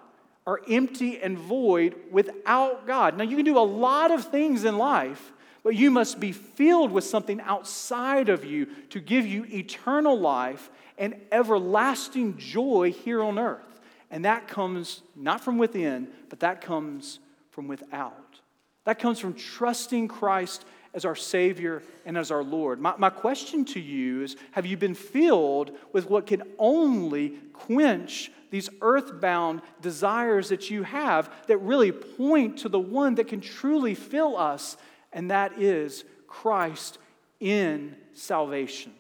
are 0.48 0.62
empty 0.66 1.20
and 1.20 1.36
void 1.36 1.94
without 2.10 2.86
God. 2.86 3.18
Now, 3.18 3.24
you 3.24 3.36
can 3.36 3.44
do 3.44 3.58
a 3.58 3.60
lot 3.60 4.10
of 4.10 4.24
things 4.24 4.64
in 4.64 4.78
life, 4.78 5.30
but 5.62 5.76
you 5.76 5.90
must 5.90 6.18
be 6.18 6.32
filled 6.32 6.90
with 6.90 7.04
something 7.04 7.38
outside 7.42 8.30
of 8.30 8.46
you 8.46 8.64
to 8.88 8.98
give 8.98 9.26
you 9.26 9.44
eternal 9.50 10.18
life 10.18 10.70
and 10.96 11.20
everlasting 11.30 12.38
joy 12.38 12.92
here 12.92 13.22
on 13.22 13.38
earth. 13.38 13.78
And 14.10 14.24
that 14.24 14.48
comes 14.48 15.02
not 15.14 15.44
from 15.44 15.58
within, 15.58 16.08
but 16.30 16.40
that 16.40 16.62
comes 16.62 17.18
from 17.50 17.68
without. 17.68 18.40
That 18.84 18.98
comes 18.98 19.20
from 19.20 19.34
trusting 19.34 20.08
Christ 20.08 20.64
as 20.94 21.04
our 21.04 21.14
Savior 21.14 21.82
and 22.06 22.16
as 22.16 22.30
our 22.30 22.42
Lord. 22.42 22.80
My, 22.80 22.94
my 22.96 23.10
question 23.10 23.66
to 23.66 23.80
you 23.80 24.22
is 24.22 24.36
Have 24.52 24.64
you 24.64 24.78
been 24.78 24.94
filled 24.94 25.76
with 25.92 26.08
what 26.08 26.26
can 26.26 26.42
only 26.58 27.34
quench 27.52 28.30
these 28.50 28.70
earthbound 28.80 29.62
desires 29.80 30.48
that 30.48 30.70
you 30.70 30.82
have 30.82 31.32
that 31.46 31.58
really 31.58 31.92
point 31.92 32.58
to 32.58 32.68
the 32.68 32.78
one 32.78 33.16
that 33.16 33.28
can 33.28 33.40
truly 33.40 33.94
fill 33.94 34.36
us, 34.36 34.76
and 35.12 35.30
that 35.30 35.60
is 35.60 36.04
Christ 36.26 36.98
in 37.40 37.96
salvation. 38.14 38.92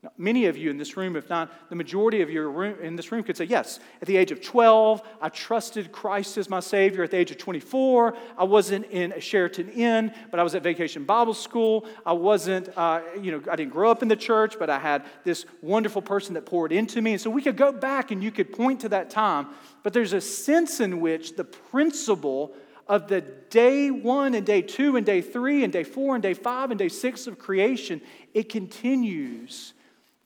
Now, 0.00 0.12
many 0.16 0.46
of 0.46 0.56
you 0.56 0.70
in 0.70 0.78
this 0.78 0.96
room, 0.96 1.16
if 1.16 1.28
not 1.28 1.50
the 1.70 1.74
majority 1.74 2.22
of 2.22 2.30
you 2.30 2.60
in 2.80 2.94
this 2.94 3.10
room, 3.10 3.24
could 3.24 3.36
say, 3.36 3.46
Yes, 3.46 3.80
at 4.00 4.06
the 4.06 4.16
age 4.16 4.30
of 4.30 4.40
12, 4.40 5.02
I 5.20 5.28
trusted 5.28 5.90
Christ 5.90 6.38
as 6.38 6.48
my 6.48 6.60
Savior. 6.60 7.02
At 7.02 7.10
the 7.10 7.16
age 7.16 7.32
of 7.32 7.38
24, 7.38 8.16
I 8.36 8.44
wasn't 8.44 8.86
in 8.86 9.10
a 9.10 9.20
Sheraton 9.20 9.68
Inn, 9.70 10.14
but 10.30 10.38
I 10.38 10.44
was 10.44 10.54
at 10.54 10.62
Vacation 10.62 11.02
Bible 11.02 11.34
School. 11.34 11.84
I 12.06 12.12
wasn't, 12.12 12.68
uh, 12.76 13.00
you 13.20 13.32
know, 13.32 13.42
I 13.50 13.56
didn't 13.56 13.72
grow 13.72 13.90
up 13.90 14.00
in 14.00 14.06
the 14.06 14.14
church, 14.14 14.56
but 14.56 14.70
I 14.70 14.78
had 14.78 15.04
this 15.24 15.46
wonderful 15.62 16.02
person 16.02 16.34
that 16.34 16.46
poured 16.46 16.70
into 16.70 17.02
me. 17.02 17.12
And 17.12 17.20
so 17.20 17.28
we 17.28 17.42
could 17.42 17.56
go 17.56 17.72
back 17.72 18.12
and 18.12 18.22
you 18.22 18.30
could 18.30 18.52
point 18.52 18.82
to 18.82 18.90
that 18.90 19.10
time, 19.10 19.48
but 19.82 19.92
there's 19.92 20.12
a 20.12 20.20
sense 20.20 20.78
in 20.78 21.00
which 21.00 21.34
the 21.34 21.44
principle 21.44 22.54
of 22.86 23.08
the 23.08 23.20
day 23.20 23.90
one 23.90 24.34
and 24.34 24.46
day 24.46 24.62
two 24.62 24.94
and 24.94 25.04
day 25.04 25.22
three 25.22 25.64
and 25.64 25.72
day 25.72 25.82
four 25.82 26.14
and 26.14 26.22
day 26.22 26.34
five 26.34 26.70
and 26.70 26.78
day 26.78 26.88
six 26.88 27.26
of 27.26 27.36
creation, 27.36 28.00
it 28.32 28.48
continues 28.48 29.74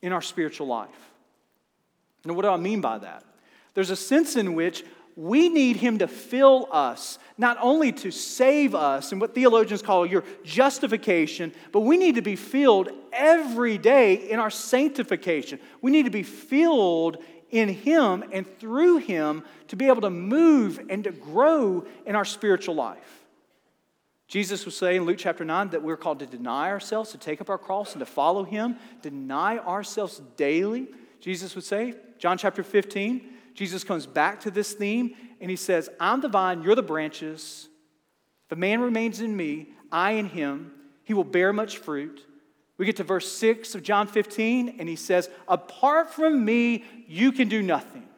in 0.03 0.13
our 0.13 0.21
spiritual 0.21 0.67
life. 0.67 1.11
Now, 2.25 2.35
what 2.35 2.43
do 2.43 2.49
I 2.49 2.57
mean 2.57 2.81
by 2.81 2.99
that? 2.99 3.25
There's 3.75 3.91
a 3.91 3.97
sense 3.97 4.37
in 4.37 4.55
which 4.55 4.85
we 5.17 5.49
need 5.49 5.77
Him 5.77 5.99
to 5.99 6.09
fill 6.09 6.69
us, 6.71 7.19
not 7.37 7.59
only 7.61 7.93
to 7.93 8.11
save 8.11 8.75
us 8.75 9.13
and 9.13 9.21
what 9.21 9.35
theologians 9.35 9.83
call 9.83 10.07
your 10.07 10.25
justification, 10.45 11.53
but 11.71 11.81
we 11.81 11.97
need 11.97 12.15
to 12.15 12.23
be 12.23 12.37
filled 12.37 12.91
every 13.13 13.79
day 13.79 14.15
in 14.15 14.39
our 14.39 14.51
sanctification. 14.51 15.59
We 15.81 15.91
need 15.91 16.05
to 16.05 16.11
be 16.11 16.23
filled 16.23 17.19
in 17.51 17.69
Him 17.69 18.25
and 18.33 18.47
through 18.59 18.99
Him 18.99 19.45
to 19.69 19.77
be 19.77 19.87
able 19.87 20.03
to 20.03 20.11
move 20.11 20.81
and 20.89 21.05
to 21.05 21.13
grow 21.13 21.85
in 22.07 22.17
our 22.17 22.25
spiritual 22.25 22.75
life. 22.75 23.22
Jesus 24.33 24.65
was 24.65 24.75
saying 24.75 25.03
in 25.03 25.05
Luke 25.05 25.19
chapter 25.19 25.45
9 25.45 25.69
that 25.69 25.83
we're 25.83 25.99
called 25.99 26.21
to 26.21 26.27
deny 26.27 26.71
ourselves, 26.71 27.11
to 27.11 27.19
take 27.19 27.43
up 27.43 27.51
our 27.51 27.59
cross, 27.59 27.93
and 27.93 28.01
to 28.01 28.07
follow 28.07 28.45
him, 28.45 28.77
deny 29.03 29.59
ourselves 29.59 30.23
daily. 30.39 30.89
Jesus 31.21 31.55
would 31.55 31.65
say, 31.65 31.97
John 32.19 32.39
chapter 32.39 32.63
15, 32.63 33.29
Jesus 33.53 33.85
comes 33.85 34.07
back 34.07 34.41
to 34.41 34.51
this 34.51 34.73
theme 34.73 35.15
and 35.43 35.51
he 35.51 35.57
says, 35.57 35.91
I'm 36.01 36.23
the 36.23 36.31
vine, 36.31 36.63
you're 36.63 36.75
the 36.75 36.83
branches. 36.83 37.69
If 38.47 38.53
a 38.53 38.59
man 38.59 38.81
remains 38.81 39.21
in 39.21 39.37
me, 39.37 39.75
I 39.93 40.13
in 40.13 40.31
him, 40.31 40.73
he 41.05 41.13
will 41.13 41.25
bear 41.25 41.53
much 41.53 41.77
fruit. 41.77 42.25
We 42.79 42.87
get 42.87 42.97
to 42.97 43.05
verse 43.05 43.31
6 43.31 43.75
of 43.75 43.83
John 43.83 44.07
15, 44.07 44.77
and 44.79 44.89
he 44.89 44.97
says, 44.97 45.29
Apart 45.47 46.09
from 46.09 46.43
me, 46.43 46.85
you 47.07 47.33
can 47.33 47.49
do 47.49 47.61
nothing. 47.61 48.09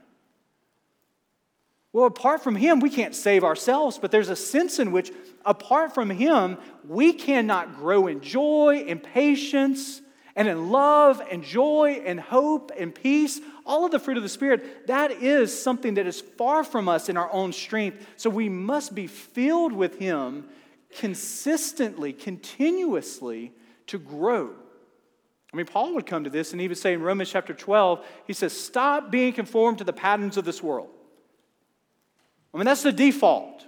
Well, 1.94 2.06
apart 2.06 2.42
from 2.42 2.56
Him, 2.56 2.80
we 2.80 2.90
can't 2.90 3.14
save 3.14 3.44
ourselves, 3.44 3.98
but 3.98 4.10
there's 4.10 4.28
a 4.28 4.34
sense 4.34 4.80
in 4.80 4.90
which, 4.90 5.12
apart 5.46 5.94
from 5.94 6.10
Him, 6.10 6.58
we 6.88 7.12
cannot 7.12 7.76
grow 7.76 8.08
in 8.08 8.20
joy 8.20 8.84
and 8.88 9.00
patience 9.00 10.02
and 10.34 10.48
in 10.48 10.72
love 10.72 11.22
and 11.30 11.44
joy 11.44 12.02
and 12.04 12.18
hope 12.18 12.72
and 12.76 12.92
peace. 12.92 13.40
All 13.64 13.84
of 13.84 13.92
the 13.92 14.00
fruit 14.00 14.16
of 14.16 14.24
the 14.24 14.28
Spirit, 14.28 14.88
that 14.88 15.12
is 15.12 15.56
something 15.56 15.94
that 15.94 16.08
is 16.08 16.20
far 16.20 16.64
from 16.64 16.88
us 16.88 17.08
in 17.08 17.16
our 17.16 17.32
own 17.32 17.52
strength. 17.52 18.04
So 18.16 18.28
we 18.28 18.48
must 18.48 18.96
be 18.96 19.06
filled 19.06 19.72
with 19.72 19.96
Him 20.00 20.48
consistently, 20.98 22.12
continuously 22.12 23.52
to 23.86 24.00
grow. 24.00 24.50
I 25.52 25.56
mean, 25.56 25.66
Paul 25.66 25.94
would 25.94 26.06
come 26.06 26.24
to 26.24 26.30
this 26.30 26.50
and 26.50 26.60
he 26.60 26.66
would 26.66 26.76
say 26.76 26.94
in 26.94 27.02
Romans 27.02 27.30
chapter 27.30 27.54
12, 27.54 28.04
he 28.26 28.32
says, 28.32 28.52
Stop 28.52 29.12
being 29.12 29.32
conformed 29.32 29.78
to 29.78 29.84
the 29.84 29.92
patterns 29.92 30.36
of 30.36 30.44
this 30.44 30.60
world. 30.60 30.88
I 32.54 32.56
mean, 32.56 32.66
that's 32.66 32.84
the 32.84 32.92
default. 32.92 33.66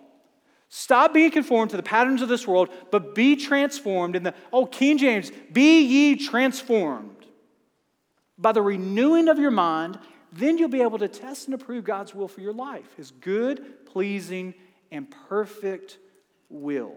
Stop 0.68 1.12
being 1.12 1.30
conformed 1.30 1.70
to 1.70 1.76
the 1.76 1.82
patterns 1.82 2.22
of 2.22 2.28
this 2.28 2.46
world, 2.46 2.68
but 2.90 3.14
be 3.14 3.36
transformed 3.36 4.16
in 4.16 4.22
the, 4.22 4.34
oh, 4.52 4.66
King 4.66 4.98
James, 4.98 5.30
be 5.52 5.82
ye 5.82 6.16
transformed 6.16 7.26
by 8.38 8.52
the 8.52 8.62
renewing 8.62 9.28
of 9.28 9.38
your 9.38 9.50
mind. 9.50 9.98
Then 10.32 10.58
you'll 10.58 10.68
be 10.68 10.82
able 10.82 10.98
to 10.98 11.08
test 11.08 11.46
and 11.46 11.54
approve 11.54 11.84
God's 11.84 12.14
will 12.14 12.28
for 12.28 12.40
your 12.40 12.52
life, 12.52 12.86
His 12.96 13.10
good, 13.10 13.86
pleasing, 13.86 14.54
and 14.90 15.12
perfect 15.28 15.98
will. 16.48 16.94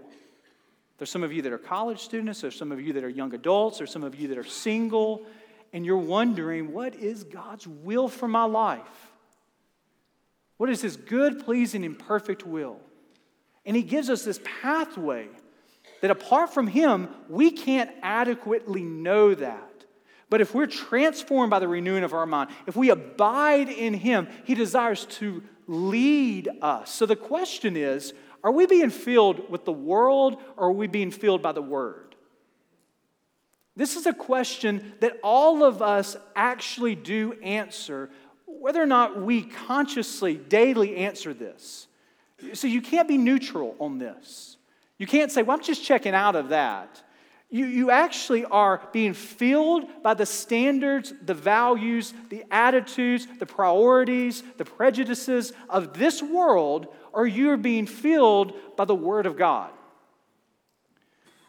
There's 0.97 1.09
some 1.09 1.23
of 1.23 1.31
you 1.31 1.41
that 1.43 1.53
are 1.53 1.57
college 1.57 2.01
students, 2.01 2.41
there's 2.41 2.57
some 2.57 2.71
of 2.71 2.81
you 2.81 2.93
that 2.93 3.03
are 3.03 3.09
young 3.09 3.33
adults, 3.33 3.77
there's 3.77 3.91
some 3.91 4.03
of 4.03 4.15
you 4.15 4.27
that 4.29 4.37
are 4.37 4.43
single, 4.43 5.23
and 5.71 5.85
you're 5.85 5.97
wondering, 5.97 6.73
what 6.73 6.95
is 6.95 7.23
God's 7.23 7.65
will 7.65 8.09
for 8.09 8.27
my 8.27 8.43
life? 8.43 9.08
What 10.59 10.69
is 10.69 10.81
His 10.81 10.97
good, 10.97 11.45
pleasing, 11.45 11.85
and 11.85 11.97
perfect 11.97 12.45
will? 12.45 12.81
And 13.65 13.77
He 13.77 13.81
gives 13.81 14.09
us 14.09 14.25
this 14.25 14.41
pathway 14.61 15.29
that 16.01 16.11
apart 16.11 16.53
from 16.53 16.67
Him, 16.67 17.07
we 17.29 17.49
can't 17.49 17.89
adequately 18.03 18.83
know 18.83 19.33
that. 19.35 19.85
But 20.29 20.41
if 20.41 20.53
we're 20.53 20.67
transformed 20.67 21.49
by 21.49 21.59
the 21.59 21.67
renewing 21.69 22.03
of 22.03 22.13
our 22.13 22.25
mind, 22.25 22.49
if 22.67 22.75
we 22.75 22.89
abide 22.89 23.69
in 23.69 23.93
Him, 23.93 24.27
He 24.43 24.53
desires 24.53 25.05
to 25.05 25.41
lead 25.65 26.49
us. 26.61 26.91
So 26.91 27.05
the 27.05 27.15
question 27.15 27.77
is 27.77 28.13
are 28.43 28.51
we 28.51 28.65
being 28.65 28.89
filled 28.89 29.49
with 29.49 29.63
the 29.63 29.71
world 29.71 30.41
or 30.57 30.67
are 30.67 30.73
we 30.73 30.87
being 30.87 31.11
filled 31.11 31.41
by 31.41 31.53
the 31.53 31.61
Word? 31.61 32.15
This 33.77 33.95
is 33.95 34.05
a 34.05 34.13
question 34.13 34.91
that 34.99 35.17
all 35.23 35.63
of 35.63 35.81
us 35.81 36.17
actually 36.35 36.95
do 36.95 37.31
answer 37.41 38.09
whether 38.59 38.81
or 38.81 38.87
not 38.87 39.21
we 39.21 39.43
consciously, 39.43 40.35
daily 40.35 40.97
answer 40.97 41.33
this. 41.33 41.87
So 42.53 42.67
you 42.67 42.81
can't 42.81 43.07
be 43.07 43.17
neutral 43.17 43.75
on 43.79 43.97
this. 43.97 44.57
You 44.97 45.07
can't 45.07 45.31
say, 45.31 45.43
well, 45.43 45.57
I'm 45.57 45.63
just 45.63 45.83
checking 45.83 46.13
out 46.13 46.35
of 46.35 46.49
that. 46.49 47.01
You, 47.51 47.65
you 47.65 47.89
actually 47.89 48.45
are 48.45 48.81
being 48.91 49.13
filled 49.13 50.03
by 50.03 50.13
the 50.13 50.25
standards, 50.25 51.13
the 51.25 51.33
values, 51.33 52.13
the 52.29 52.43
attitudes, 52.51 53.27
the 53.39 53.45
priorities, 53.45 54.43
the 54.57 54.65
prejudices 54.65 55.51
of 55.67 55.93
this 55.93 56.21
world, 56.21 56.87
or 57.11 57.25
you're 57.25 57.57
being 57.57 57.87
filled 57.87 58.53
by 58.77 58.85
the 58.85 58.93
Word 58.93 59.25
of 59.25 59.35
God. 59.35 59.71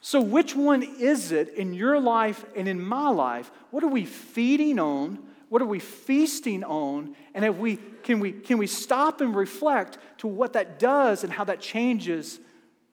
So, 0.00 0.22
which 0.22 0.56
one 0.56 0.82
is 0.82 1.32
it 1.32 1.50
in 1.50 1.74
your 1.74 2.00
life 2.00 2.46
and 2.56 2.66
in 2.66 2.80
my 2.80 3.10
life? 3.10 3.50
What 3.70 3.84
are 3.84 3.88
we 3.88 4.06
feeding 4.06 4.78
on? 4.78 5.18
What 5.50 5.60
are 5.60 5.66
we 5.66 5.80
feasting 5.80 6.62
on? 6.62 7.16
And 7.34 7.44
if 7.44 7.56
we, 7.56 7.76
can, 8.04 8.20
we, 8.20 8.30
can 8.30 8.56
we 8.56 8.68
stop 8.68 9.20
and 9.20 9.34
reflect 9.34 9.98
to 10.18 10.28
what 10.28 10.54
that 10.54 10.78
does 10.78 11.24
and 11.24 11.32
how 11.32 11.44
that 11.44 11.60
changes 11.60 12.38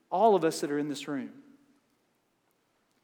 all 0.10 0.36
of 0.36 0.44
us 0.44 0.60
that 0.62 0.72
are 0.72 0.80
in 0.80 0.90
this 0.90 1.08
room? 1.08 1.30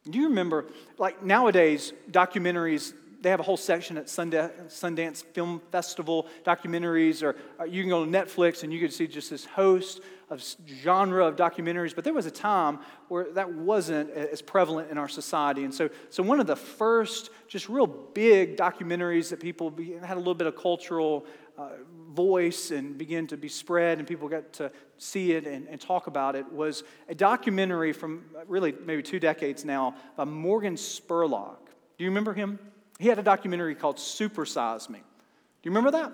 Do 0.10 0.18
you 0.18 0.30
remember, 0.30 0.66
like 0.98 1.24
nowadays, 1.24 1.94
documentaries, 2.10 2.94
they 3.22 3.30
have 3.30 3.40
a 3.40 3.44
whole 3.44 3.56
section 3.56 3.96
at 3.98 4.08
Sundance 4.08 5.24
Film 5.24 5.62
Festival, 5.72 6.28
documentaries, 6.44 7.22
or 7.22 7.36
uh, 7.60 7.64
you 7.64 7.84
can 7.84 7.90
go 7.90 8.04
to 8.04 8.12
Netflix 8.12 8.64
and 8.64 8.74
you 8.74 8.80
can 8.80 8.90
see 8.90 9.06
just 9.06 9.30
this 9.30 9.46
host 9.46 10.02
of 10.30 10.44
genre 10.82 11.26
of 11.26 11.36
documentaries, 11.36 11.94
but 11.94 12.04
there 12.04 12.14
was 12.14 12.26
a 12.26 12.32
time 12.32 12.80
where 13.08 13.32
that 13.34 13.54
wasn't 13.54 14.10
as 14.12 14.42
prevalent 14.42 14.90
in 14.90 14.98
our 14.98 15.08
society. 15.10 15.64
And 15.64 15.74
so, 15.74 15.90
so 16.10 16.24
one 16.24 16.40
of 16.40 16.48
the 16.48 16.56
first, 16.56 17.30
just 17.48 17.70
real 17.70 17.88
big 17.88 18.58
documentaries 18.58 19.30
that 19.30 19.40
people 19.40 19.74
had 20.04 20.16
a 20.16 20.20
little 20.20 20.34
bit 20.34 20.48
of 20.48 20.56
cultural 20.56 21.26
uh, 21.58 21.70
voice 22.12 22.72
and 22.72 22.98
began 22.98 23.28
to 23.28 23.38
be 23.38 23.48
spread, 23.48 24.00
and 24.00 24.08
people 24.08 24.28
got 24.28 24.52
to 24.54 24.72
see 24.98 25.34
it 25.34 25.46
and, 25.46 25.68
and 25.68 25.80
talk 25.80 26.08
about 26.08 26.36
it, 26.36 26.52
was 26.52 26.84
a 27.10 27.16
documentary 27.16 27.94
from 27.94 28.24
really 28.48 28.74
maybe 28.86 29.04
two 29.04 29.20
decades 29.20 29.64
now 29.66 29.96
by 30.16 30.24
Morgan 30.24 30.76
Spurlock. 30.76 31.58
Do 31.98 32.04
you 32.04 32.10
remember 32.10 32.34
him? 32.34 32.58
He 33.00 33.08
had 33.08 33.20
a 33.20 33.24
documentary 33.24 33.76
called 33.76 33.98
Supersize 33.98 34.90
Me. 34.90 35.00
Do 35.00 35.70
you 35.70 35.72
remember 35.72 35.92
that? 35.92 36.12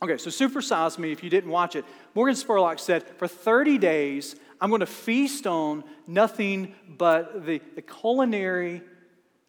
Okay, 0.00 0.16
so 0.16 0.30
Supersize 0.30 0.96
Me, 0.96 1.10
if 1.10 1.24
you 1.24 1.30
didn't 1.30 1.50
watch 1.50 1.74
it, 1.74 1.84
Morgan 2.14 2.36
Spurlock 2.36 2.78
said, 2.78 3.02
for 3.16 3.26
30 3.26 3.78
days, 3.78 4.36
I'm 4.60 4.70
going 4.70 4.80
to 4.80 4.86
feast 4.86 5.46
on 5.46 5.82
nothing 6.06 6.74
but 6.86 7.44
the, 7.44 7.60
the 7.74 7.82
culinary 7.82 8.82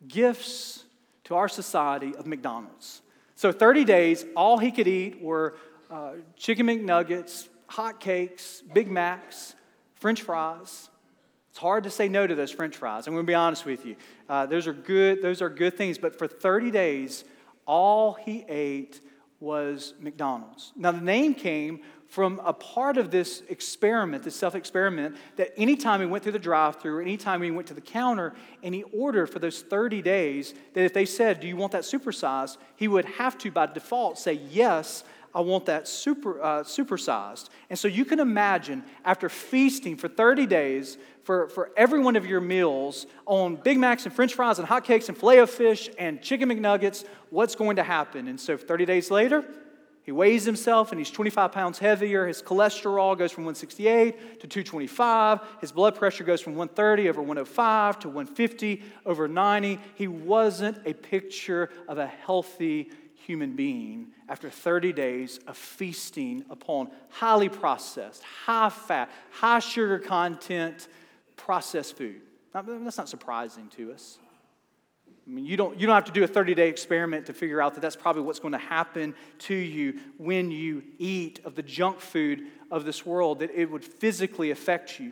gifts 0.08 0.86
to 1.26 1.36
our 1.36 1.48
society 1.48 2.16
of 2.16 2.26
McDonald's. 2.26 3.02
So 3.36 3.52
30 3.52 3.86
days, 3.86 4.26
all 4.36 4.58
he 4.58 4.72
could 4.72 4.88
eat 4.88 5.22
were 5.22 5.56
uh, 5.92 6.14
chicken 6.36 6.66
McNuggets, 6.66 7.48
hot 7.68 8.00
cakes, 8.00 8.64
Big 8.74 8.90
Macs, 8.90 9.54
French 9.96 10.24
fries. 10.24 10.90
It's 11.52 11.60
hard 11.60 11.84
to 11.84 11.92
say 11.92 12.10
no 12.10 12.26
to 12.26 12.34
those 12.34 12.52
French 12.52 12.76
fries. 12.76 13.06
I'm 13.06 13.14
going 13.14 13.26
to 13.26 13.30
be 13.30 13.36
honest 13.36 13.66
with 13.66 13.86
you. 13.86 13.96
Uh, 14.28 14.48
those 14.48 14.66
are 14.66 14.74
good. 14.74 15.22
Those 15.22 15.44
are 15.44 15.50
good 15.50 15.78
things. 15.78 16.00
But 16.00 16.18
for 16.18 16.28
30 16.28 16.72
days, 16.72 17.24
all 17.68 18.14
he 18.14 18.46
ate 18.48 19.00
was 19.40 19.94
McDonald's. 20.00 20.74
Now, 20.76 20.92
the 20.92 21.02
name 21.02 21.34
came 21.34 21.82
from 22.08 22.42
a 22.44 22.52
part 22.52 22.98
of 22.98 23.12
this 23.12 23.44
experiment, 23.50 24.24
this 24.24 24.36
self 24.36 24.56
experiment, 24.56 25.16
that 25.36 25.54
anytime 25.58 26.00
he 26.00 26.06
went 26.08 26.24
through 26.24 26.34
the 26.34 26.40
drive 26.40 26.78
through, 26.78 27.02
anytime 27.02 27.42
he 27.42 27.52
went 27.52 27.68
to 27.68 27.74
the 27.74 27.82
counter 27.82 28.34
and 28.64 28.74
he 28.74 28.84
ordered 28.84 29.28
for 29.28 29.40
those 29.40 29.62
30 29.62 30.02
days, 30.02 30.54
that 30.74 30.84
if 30.84 30.94
they 30.94 31.06
said, 31.06 31.40
Do 31.40 31.48
you 31.48 31.56
want 31.56 31.72
that 31.74 31.84
supersized? 31.84 32.58
he 32.76 32.88
would 32.88 33.06
have 33.06 33.38
to, 33.40 33.52
by 33.52 33.68
default, 33.68 34.18
say, 34.18 34.34
Yes, 34.50 35.04
I 35.34 35.42
want 35.42 35.68
that 35.68 35.88
super, 35.88 36.42
uh, 36.42 36.64
supersized. 36.64 37.50
And 37.70 37.78
so 37.78 37.88
you 37.88 38.04
can 38.04 38.20
imagine 38.20 38.84
after 39.06 39.30
feasting 39.30 39.96
for 39.96 40.08
30 40.08 40.48
days 40.48 40.98
for, 41.24 41.50
for 41.50 41.72
every 41.78 42.00
one 42.00 42.16
of 42.16 42.26
your 42.26 42.42
meals 42.42 43.06
on 43.26 43.56
Big 43.56 43.78
Macs 43.78 44.06
and 44.06 44.14
French 44.14 44.34
fries 44.34 44.60
and 44.60 44.68
hotcakes 44.68 45.10
and 45.10 45.18
filet 45.18 45.40
of 45.40 45.50
fish 45.50 45.90
and 45.98 46.22
chicken 46.22 46.50
McNuggets, 46.50 47.06
what's 47.30 47.56
going 47.56 47.76
to 47.76 47.84
happen? 47.84 48.28
And 48.28 48.40
so 48.40 48.58
30 48.58 48.86
days 48.86 49.12
later, 49.12 49.46
he 50.10 50.12
weighs 50.12 50.44
himself 50.44 50.92
and 50.92 51.00
he's 51.00 51.12
25 51.12 51.52
pounds 51.52 51.78
heavier. 51.78 52.26
His 52.26 52.42
cholesterol 52.42 53.16
goes 53.16 53.32
from 53.32 53.44
168 53.44 54.40
to 54.40 54.48
225. 54.48 55.40
His 55.62 55.72
blood 55.72 55.94
pressure 55.94 56.24
goes 56.24 56.42
from 56.42 56.56
130 56.56 57.10
over 57.10 57.22
105 57.22 58.00
to 58.00 58.08
150 58.08 58.84
over 59.06 59.28
90. 59.28 59.80
He 59.94 60.08
wasn't 60.08 60.80
a 60.88 60.94
picture 60.94 61.70
of 61.88 62.00
a 62.00 62.08
healthy 62.08 62.90
human 63.14 63.56
being 63.56 64.08
after 64.28 64.50
30 64.50 64.94
days 64.94 65.40
of 65.46 65.56
feasting 65.56 66.44
upon 66.50 66.90
highly 67.10 67.50
processed, 67.50 68.24
high 68.24 68.70
fat, 68.70 69.12
high 69.30 69.60
sugar 69.60 70.00
content 70.00 70.88
processed 71.40 71.98
food. 71.98 72.22
Now, 72.54 72.62
that's 72.62 72.98
not 72.98 73.10
surprising 73.10 73.70
to 73.78 73.92
us. 73.92 74.20
I 75.08 75.32
mean, 75.32 75.46
you 75.46 75.58
don't, 75.58 75.80
you 75.80 75.86
don't 75.86 75.96
have 75.96 76.06
to 76.06 76.12
do 76.12 76.24
a 76.24 76.28
30 76.28 76.56
day 76.56 76.70
experiment 76.70 77.28
to 77.28 77.34
figure 77.34 77.62
out 77.62 77.76
that 77.76 77.82
that's 77.82 77.96
probably 77.96 78.24
what's 78.24 78.40
going 78.40 78.54
to 78.54 78.58
happen 78.58 79.14
to 79.40 79.54
you 79.54 80.00
when 80.18 80.50
you 80.50 80.84
eat 80.98 81.40
of 81.46 81.56
the 81.56 81.62
junk 81.62 82.00
food 82.00 82.48
of 82.72 82.84
this 82.84 83.06
world, 83.06 83.40
that 83.40 83.52
it 83.52 83.70
would 83.70 83.86
physically 83.86 84.50
affect 84.52 85.00
you. 85.00 85.12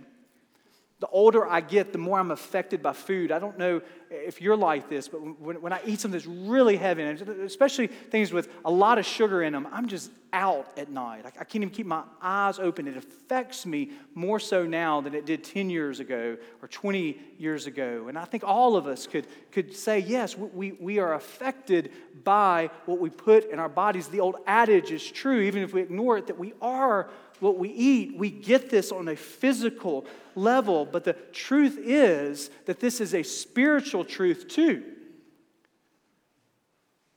The 0.99 1.07
older 1.07 1.47
I 1.47 1.61
get, 1.61 1.91
the 1.91 1.99
more 1.99 2.19
I'm 2.19 2.31
affected 2.31 2.81
by 2.81 2.93
food. 2.93 3.31
I 3.31 3.37
don't 3.37 3.59
know 3.59 3.81
if 4.09 4.41
you're 4.41 4.55
like 4.55 4.89
this, 4.89 5.07
but 5.07 5.19
when, 5.39 5.61
when 5.61 5.73
I 5.73 5.81
eat 5.85 5.99
something 5.99 6.19
that's 6.19 6.25
really 6.25 6.77
heavy, 6.77 7.03
especially 7.03 7.87
things 7.87 8.31
with 8.31 8.49
a 8.65 8.71
lot 8.71 8.97
of 8.97 9.05
sugar 9.05 9.43
in 9.43 9.53
them, 9.53 9.67
I'm 9.71 9.87
just 9.87 10.11
out 10.33 10.77
at 10.77 10.89
night. 10.89 11.25
I, 11.25 11.29
I 11.29 11.43
can't 11.43 11.55
even 11.55 11.69
keep 11.69 11.85
my 11.85 12.03
eyes 12.21 12.59
open. 12.59 12.87
It 12.87 12.97
affects 12.97 13.65
me 13.65 13.91
more 14.13 14.39
so 14.39 14.65
now 14.65 15.01
than 15.01 15.15
it 15.15 15.25
did 15.25 15.43
10 15.43 15.69
years 15.69 15.99
ago 15.99 16.37
or 16.61 16.67
20 16.67 17.17
years 17.37 17.67
ago. 17.67 18.07
And 18.07 18.17
I 18.17 18.25
think 18.25 18.43
all 18.43 18.75
of 18.75 18.87
us 18.87 19.07
could, 19.07 19.27
could 19.51 19.75
say, 19.75 19.99
yes, 19.99 20.37
we, 20.37 20.73
we 20.73 20.99
are 20.99 21.13
affected 21.13 21.91
by 22.23 22.69
what 22.85 22.99
we 22.99 23.09
put 23.09 23.49
in 23.49 23.59
our 23.59 23.69
bodies. 23.69 24.07
The 24.07 24.19
old 24.19 24.37
adage 24.45 24.91
is 24.91 25.09
true, 25.09 25.41
even 25.41 25.63
if 25.63 25.73
we 25.73 25.81
ignore 25.81 26.17
it, 26.17 26.27
that 26.27 26.37
we 26.37 26.53
are 26.61 27.09
what 27.39 27.57
we 27.57 27.69
eat, 27.69 28.17
we 28.17 28.29
get 28.29 28.69
this 28.69 28.91
on 28.91 29.07
a 29.07 29.15
physical 29.15 30.05
level, 30.35 30.85
but 30.85 31.03
the 31.03 31.13
truth 31.33 31.77
is 31.81 32.49
that 32.65 32.79
this 32.79 33.01
is 33.01 33.13
a 33.13 33.23
spiritual 33.23 33.96
truth 34.03 34.47
too. 34.47 34.83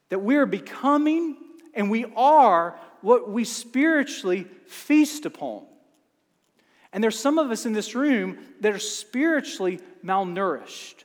That 0.08 0.20
we're 0.20 0.46
becoming 0.46 1.36
and 1.74 1.90
we 1.90 2.06
are 2.16 2.78
what 3.00 3.30
we 3.30 3.44
spiritually 3.44 4.46
feast 4.66 5.26
upon. 5.26 5.64
And 6.92 7.02
there's 7.02 7.18
some 7.18 7.38
of 7.38 7.50
us 7.50 7.66
in 7.66 7.72
this 7.72 7.94
room 7.94 8.38
that 8.60 8.72
are 8.72 8.80
spiritually 8.80 9.80
malnourished 10.04 11.04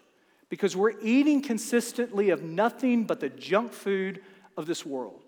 because 0.49 0.75
we're 0.75 0.99
eating 1.01 1.41
consistently 1.41 2.29
of 2.29 2.41
nothing 2.41 3.03
but 3.03 3.19
the 3.19 3.29
junk 3.29 3.73
food 3.73 4.21
of 4.57 4.65
this 4.65 4.85
world. 4.85 5.24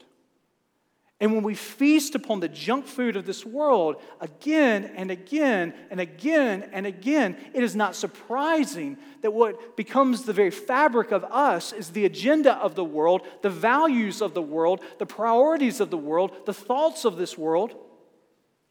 And 1.19 1.33
when 1.33 1.41
we 1.41 1.55
feast 1.55 2.13
upon 2.13 2.41
the 2.41 2.47
junk 2.47 2.85
food 2.85 3.15
of 3.15 3.25
this 3.25 3.43
world 3.43 3.95
again 4.21 4.91
and 4.95 5.09
again 5.09 5.73
and 5.89 5.99
again 5.99 6.69
and 6.71 6.85
again, 6.85 7.37
it 7.55 7.63
is 7.63 7.75
not 7.75 7.95
surprising 7.95 8.97
that 9.23 9.33
what 9.33 9.75
becomes 9.75 10.23
the 10.23 10.33
very 10.33 10.51
fabric 10.51 11.11
of 11.11 11.23
us 11.23 11.73
is 11.73 11.89
the 11.89 12.05
agenda 12.05 12.53
of 12.57 12.75
the 12.75 12.83
world, 12.83 13.23
the 13.41 13.49
values 13.49 14.21
of 14.21 14.35
the 14.35 14.41
world, 14.43 14.81
the 14.99 15.07
priorities 15.07 15.79
of 15.79 15.89
the 15.89 15.97
world, 15.97 16.45
the 16.45 16.53
thoughts 16.53 17.03
of 17.03 17.17
this 17.17 17.35
world, 17.35 17.75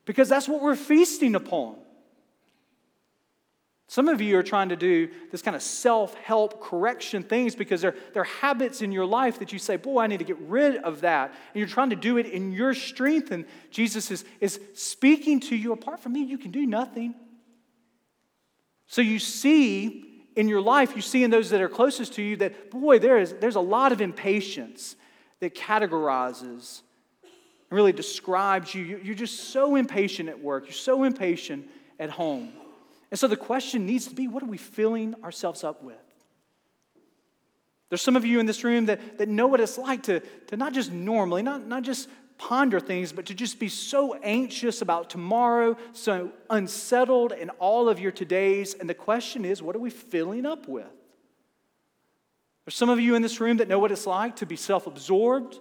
because 0.04 0.28
that's 0.28 0.48
what 0.48 0.62
we're 0.62 0.76
feasting 0.76 1.34
upon. 1.34 1.76
Some 3.88 4.08
of 4.08 4.20
you 4.20 4.36
are 4.36 4.42
trying 4.42 4.70
to 4.70 4.76
do 4.76 5.08
this 5.30 5.42
kind 5.42 5.54
of 5.54 5.62
self 5.62 6.14
help 6.14 6.60
correction 6.60 7.22
things 7.22 7.54
because 7.54 7.80
they're, 7.80 7.94
they're 8.12 8.24
habits 8.24 8.82
in 8.82 8.90
your 8.90 9.06
life 9.06 9.38
that 9.38 9.52
you 9.52 9.60
say, 9.60 9.76
Boy, 9.76 10.00
I 10.00 10.06
need 10.08 10.18
to 10.18 10.24
get 10.24 10.38
rid 10.40 10.76
of 10.76 11.02
that. 11.02 11.30
And 11.30 11.60
you're 11.60 11.68
trying 11.68 11.90
to 11.90 11.96
do 11.96 12.18
it 12.18 12.26
in 12.26 12.52
your 12.52 12.74
strength. 12.74 13.30
And 13.30 13.44
Jesus 13.70 14.10
is, 14.10 14.24
is 14.40 14.60
speaking 14.74 15.38
to 15.40 15.56
you 15.56 15.72
apart 15.72 16.00
from 16.00 16.14
me, 16.14 16.24
you 16.24 16.36
can 16.36 16.50
do 16.50 16.66
nothing. 16.66 17.14
So 18.88 19.02
you 19.02 19.18
see 19.18 20.24
in 20.34 20.48
your 20.48 20.60
life, 20.60 20.96
you 20.96 21.02
see 21.02 21.22
in 21.22 21.30
those 21.30 21.50
that 21.50 21.60
are 21.60 21.68
closest 21.68 22.14
to 22.14 22.22
you 22.22 22.36
that, 22.36 22.70
boy, 22.70 22.98
there 22.98 23.18
is, 23.18 23.34
there's 23.40 23.56
a 23.56 23.60
lot 23.60 23.92
of 23.92 24.00
impatience 24.00 24.96
that 25.40 25.54
categorizes 25.54 26.82
and 27.22 27.76
really 27.76 27.92
describes 27.92 28.74
you. 28.74 29.00
You're 29.02 29.14
just 29.14 29.50
so 29.50 29.76
impatient 29.76 30.28
at 30.28 30.40
work, 30.40 30.64
you're 30.64 30.72
so 30.72 31.04
impatient 31.04 31.68
at 31.98 32.10
home. 32.10 32.52
And 33.10 33.18
so 33.18 33.28
the 33.28 33.36
question 33.36 33.86
needs 33.86 34.06
to 34.08 34.14
be 34.14 34.28
what 34.28 34.42
are 34.42 34.46
we 34.46 34.58
filling 34.58 35.14
ourselves 35.22 35.64
up 35.64 35.82
with? 35.82 35.96
There's 37.88 38.02
some 38.02 38.16
of 38.16 38.24
you 38.24 38.40
in 38.40 38.46
this 38.46 38.64
room 38.64 38.86
that, 38.86 39.18
that 39.18 39.28
know 39.28 39.46
what 39.46 39.60
it's 39.60 39.78
like 39.78 40.04
to, 40.04 40.20
to 40.48 40.56
not 40.56 40.72
just 40.72 40.90
normally, 40.90 41.42
not, 41.42 41.66
not 41.66 41.82
just 41.82 42.08
ponder 42.38 42.80
things, 42.80 43.12
but 43.12 43.26
to 43.26 43.34
just 43.34 43.58
be 43.58 43.68
so 43.68 44.14
anxious 44.22 44.82
about 44.82 45.08
tomorrow, 45.08 45.76
so 45.92 46.32
unsettled 46.50 47.32
in 47.32 47.50
all 47.50 47.88
of 47.88 48.00
your 48.00 48.12
todays. 48.12 48.78
And 48.78 48.90
the 48.90 48.94
question 48.94 49.44
is, 49.44 49.62
what 49.62 49.76
are 49.76 49.80
we 49.80 49.90
filling 49.90 50.46
up 50.46 50.68
with? 50.68 50.86
There's 52.64 52.74
some 52.74 52.88
of 52.88 52.98
you 52.98 53.14
in 53.14 53.22
this 53.22 53.40
room 53.40 53.58
that 53.58 53.68
know 53.68 53.78
what 53.78 53.92
it's 53.92 54.06
like 54.06 54.36
to 54.36 54.46
be 54.46 54.56
self 54.56 54.86
absorbed, 54.86 55.58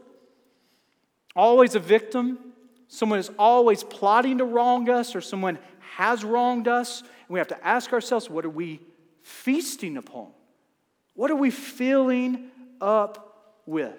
always 1.36 1.76
a 1.76 1.80
victim. 1.80 2.40
Someone 2.88 3.20
is 3.20 3.32
always 3.38 3.84
plotting 3.84 4.40
to 4.40 4.46
wrong 4.46 4.90
us, 4.90 5.16
or 5.16 5.22
someone 5.22 5.60
has 5.96 6.26
wronged 6.26 6.68
us. 6.68 7.02
And 7.02 7.10
we 7.30 7.40
have 7.40 7.48
to 7.48 7.66
ask 7.66 7.94
ourselves 7.94 8.30
what 8.30 8.46
are 8.46 8.50
we 8.50 8.82
feasting 9.22 9.98
upon? 9.98 10.28
What 11.14 11.32
are 11.32 11.36
we 11.36 11.52
filling 11.52 12.50
up 12.82 13.62
with? 13.66 13.96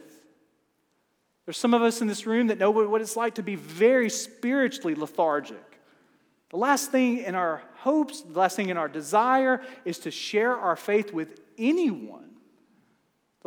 There's 1.47 1.57
some 1.57 1.75
of 1.75 1.83
us 1.83 2.01
in 2.01 2.09
this 2.09 2.27
room 2.27 2.49
that 2.49 2.59
know 2.59 2.71
what 2.71 3.01
it's 3.01 3.17
like 3.17 3.37
to 3.37 3.43
be 3.43 3.55
very 3.55 4.11
spiritually 4.11 4.95
lethargic. 4.95 5.81
The 6.51 6.59
last 6.59 6.91
thing 6.91 7.19
in 7.19 7.35
our 7.35 7.63
hopes, 7.77 8.21
the 8.21 8.39
last 8.39 8.57
thing 8.57 8.69
in 8.69 8.77
our 8.77 8.89
desire 8.89 9.63
is 9.85 9.99
to 10.01 10.11
share 10.11 10.55
our 10.57 10.77
faith 10.77 11.13
with 11.13 11.41
anyone. 11.57 12.26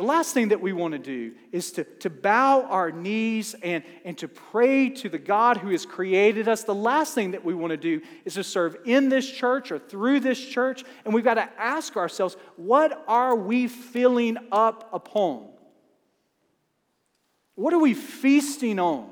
The 0.00 0.06
last 0.06 0.32
thing 0.32 0.48
that 0.48 0.62
we 0.62 0.72
want 0.72 0.92
to 0.92 0.98
do 0.98 1.32
is 1.52 1.72
to, 1.72 1.84
to 1.84 2.08
bow 2.08 2.62
our 2.62 2.90
knees 2.90 3.54
and, 3.62 3.84
and 4.02 4.16
to 4.16 4.28
pray 4.28 4.88
to 4.88 5.10
the 5.10 5.18
God 5.18 5.58
who 5.58 5.68
has 5.72 5.84
created 5.84 6.48
us. 6.48 6.64
The 6.64 6.74
last 6.74 7.14
thing 7.14 7.32
that 7.32 7.44
we 7.44 7.52
want 7.52 7.72
to 7.72 7.76
do 7.76 8.00
is 8.24 8.32
to 8.32 8.42
serve 8.42 8.78
in 8.86 9.10
this 9.10 9.30
church 9.30 9.70
or 9.70 9.78
through 9.78 10.20
this 10.20 10.42
church. 10.42 10.84
And 11.04 11.12
we've 11.12 11.22
got 11.22 11.34
to 11.34 11.46
ask 11.58 11.98
ourselves, 11.98 12.38
what 12.56 13.04
are 13.08 13.36
we 13.36 13.68
filling 13.68 14.38
up 14.50 14.88
upon? 14.90 15.50
What 17.54 17.74
are 17.74 17.78
we 17.78 17.92
feasting 17.92 18.78
on? 18.78 19.10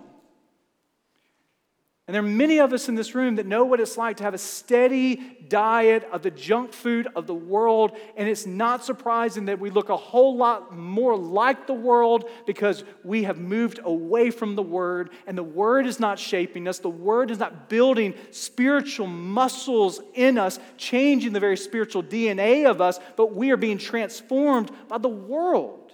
And 2.08 2.14
there 2.14 2.22
are 2.22 2.26
many 2.26 2.58
of 2.58 2.72
us 2.72 2.88
in 2.88 2.94
this 2.94 3.14
room 3.14 3.36
that 3.36 3.44
know 3.44 3.66
what 3.66 3.80
it's 3.80 3.98
like 3.98 4.16
to 4.16 4.22
have 4.22 4.32
a 4.32 4.38
steady 4.38 5.16
diet 5.46 6.08
of 6.10 6.22
the 6.22 6.30
junk 6.30 6.72
food 6.72 7.06
of 7.14 7.26
the 7.26 7.34
world. 7.34 7.94
And 8.16 8.26
it's 8.26 8.46
not 8.46 8.82
surprising 8.82 9.44
that 9.44 9.60
we 9.60 9.68
look 9.68 9.90
a 9.90 9.96
whole 9.96 10.34
lot 10.34 10.74
more 10.74 11.14
like 11.14 11.66
the 11.66 11.74
world 11.74 12.24
because 12.46 12.82
we 13.04 13.24
have 13.24 13.36
moved 13.36 13.80
away 13.84 14.30
from 14.30 14.54
the 14.54 14.62
Word. 14.62 15.10
And 15.26 15.36
the 15.36 15.42
Word 15.42 15.86
is 15.86 16.00
not 16.00 16.18
shaping 16.18 16.66
us, 16.66 16.78
the 16.78 16.88
Word 16.88 17.30
is 17.30 17.40
not 17.40 17.68
building 17.68 18.14
spiritual 18.30 19.06
muscles 19.06 20.00
in 20.14 20.38
us, 20.38 20.58
changing 20.78 21.34
the 21.34 21.40
very 21.40 21.58
spiritual 21.58 22.02
DNA 22.02 22.64
of 22.64 22.80
us, 22.80 22.98
but 23.16 23.34
we 23.34 23.50
are 23.50 23.58
being 23.58 23.76
transformed 23.76 24.70
by 24.88 24.96
the 24.96 25.10
world. 25.10 25.92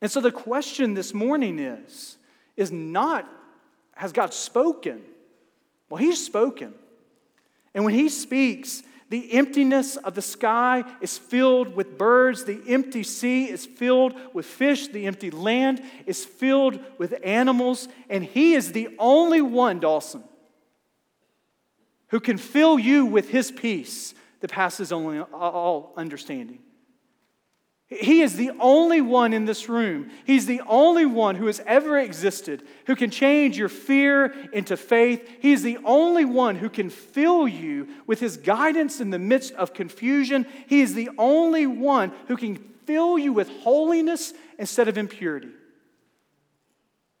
And 0.00 0.10
so 0.10 0.20
the 0.20 0.32
question 0.32 0.94
this 0.94 1.14
morning 1.14 1.60
is, 1.60 2.16
is 2.56 2.72
not 2.72 3.37
has 3.98 4.12
God 4.12 4.32
spoken? 4.32 5.02
Well, 5.90 6.00
He's 6.00 6.24
spoken. 6.24 6.72
And 7.74 7.84
when 7.84 7.94
He 7.94 8.08
speaks, 8.08 8.84
the 9.10 9.32
emptiness 9.32 9.96
of 9.96 10.14
the 10.14 10.22
sky 10.22 10.84
is 11.00 11.18
filled 11.18 11.74
with 11.74 11.98
birds. 11.98 12.44
The 12.44 12.60
empty 12.68 13.02
sea 13.02 13.50
is 13.50 13.66
filled 13.66 14.14
with 14.32 14.46
fish. 14.46 14.86
The 14.86 15.06
empty 15.06 15.32
land 15.32 15.82
is 16.06 16.24
filled 16.24 16.78
with 16.96 17.12
animals. 17.24 17.88
And 18.08 18.22
He 18.22 18.54
is 18.54 18.70
the 18.70 18.94
only 19.00 19.40
one, 19.40 19.80
Dawson, 19.80 20.22
who 22.08 22.20
can 22.20 22.38
fill 22.38 22.78
you 22.78 23.04
with 23.04 23.30
His 23.30 23.50
peace 23.50 24.14
that 24.40 24.52
passes 24.52 24.92
only 24.92 25.18
all 25.18 25.92
understanding. 25.96 26.60
He 27.88 28.20
is 28.20 28.36
the 28.36 28.50
only 28.60 29.00
one 29.00 29.32
in 29.32 29.46
this 29.46 29.66
room. 29.66 30.10
He's 30.26 30.44
the 30.44 30.60
only 30.66 31.06
one 31.06 31.36
who 31.36 31.46
has 31.46 31.62
ever 31.66 31.98
existed 31.98 32.62
who 32.86 32.94
can 32.94 33.10
change 33.10 33.56
your 33.56 33.70
fear 33.70 34.34
into 34.52 34.76
faith. 34.76 35.26
He's 35.40 35.62
the 35.62 35.78
only 35.84 36.26
one 36.26 36.56
who 36.56 36.68
can 36.68 36.90
fill 36.90 37.48
you 37.48 37.88
with 38.06 38.20
his 38.20 38.36
guidance 38.36 39.00
in 39.00 39.08
the 39.08 39.18
midst 39.18 39.54
of 39.54 39.72
confusion. 39.72 40.46
He 40.66 40.82
is 40.82 40.92
the 40.92 41.08
only 41.16 41.66
one 41.66 42.12
who 42.26 42.36
can 42.36 42.56
fill 42.84 43.18
you 43.18 43.32
with 43.32 43.48
holiness 43.60 44.34
instead 44.58 44.88
of 44.88 44.98
impurity. 44.98 45.48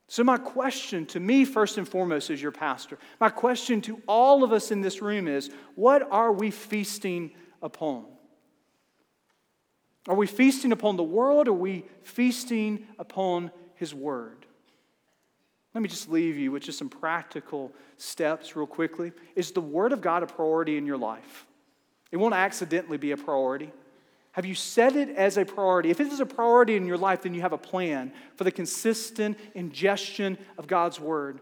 So, 0.06 0.22
my 0.22 0.36
question 0.36 1.06
to 1.06 1.20
me, 1.20 1.46
first 1.46 1.78
and 1.78 1.88
foremost, 1.88 2.28
as 2.28 2.42
your 2.42 2.52
pastor, 2.52 2.98
my 3.20 3.30
question 3.30 3.80
to 3.82 4.02
all 4.06 4.44
of 4.44 4.52
us 4.52 4.70
in 4.70 4.82
this 4.82 5.00
room 5.00 5.28
is 5.28 5.50
what 5.76 6.06
are 6.10 6.32
we 6.32 6.50
feasting 6.50 7.32
upon? 7.62 8.04
Are 10.08 10.14
we 10.14 10.26
feasting 10.26 10.72
upon 10.72 10.96
the 10.96 11.02
world 11.02 11.48
or 11.48 11.50
are 11.50 11.54
we 11.54 11.84
feasting 12.02 12.86
upon 12.98 13.52
His 13.74 13.94
Word? 13.94 14.46
Let 15.74 15.82
me 15.82 15.88
just 15.88 16.10
leave 16.10 16.36
you 16.36 16.50
with 16.50 16.62
just 16.62 16.78
some 16.78 16.88
practical 16.88 17.72
steps, 17.98 18.56
real 18.56 18.66
quickly. 18.66 19.12
Is 19.36 19.52
the 19.52 19.60
Word 19.60 19.92
of 19.92 20.00
God 20.00 20.22
a 20.22 20.26
priority 20.26 20.78
in 20.78 20.86
your 20.86 20.96
life? 20.96 21.46
It 22.10 22.16
won't 22.16 22.34
accidentally 22.34 22.96
be 22.96 23.10
a 23.10 23.18
priority. 23.18 23.70
Have 24.32 24.46
you 24.46 24.54
set 24.54 24.96
it 24.96 25.10
as 25.10 25.36
a 25.36 25.44
priority? 25.44 25.90
If 25.90 26.00
it 26.00 26.06
is 26.06 26.20
a 26.20 26.26
priority 26.26 26.76
in 26.76 26.86
your 26.86 26.96
life, 26.96 27.22
then 27.22 27.34
you 27.34 27.42
have 27.42 27.52
a 27.52 27.58
plan 27.58 28.12
for 28.36 28.44
the 28.44 28.50
consistent 28.50 29.38
ingestion 29.54 30.38
of 30.56 30.66
God's 30.66 30.98
word. 30.98 31.40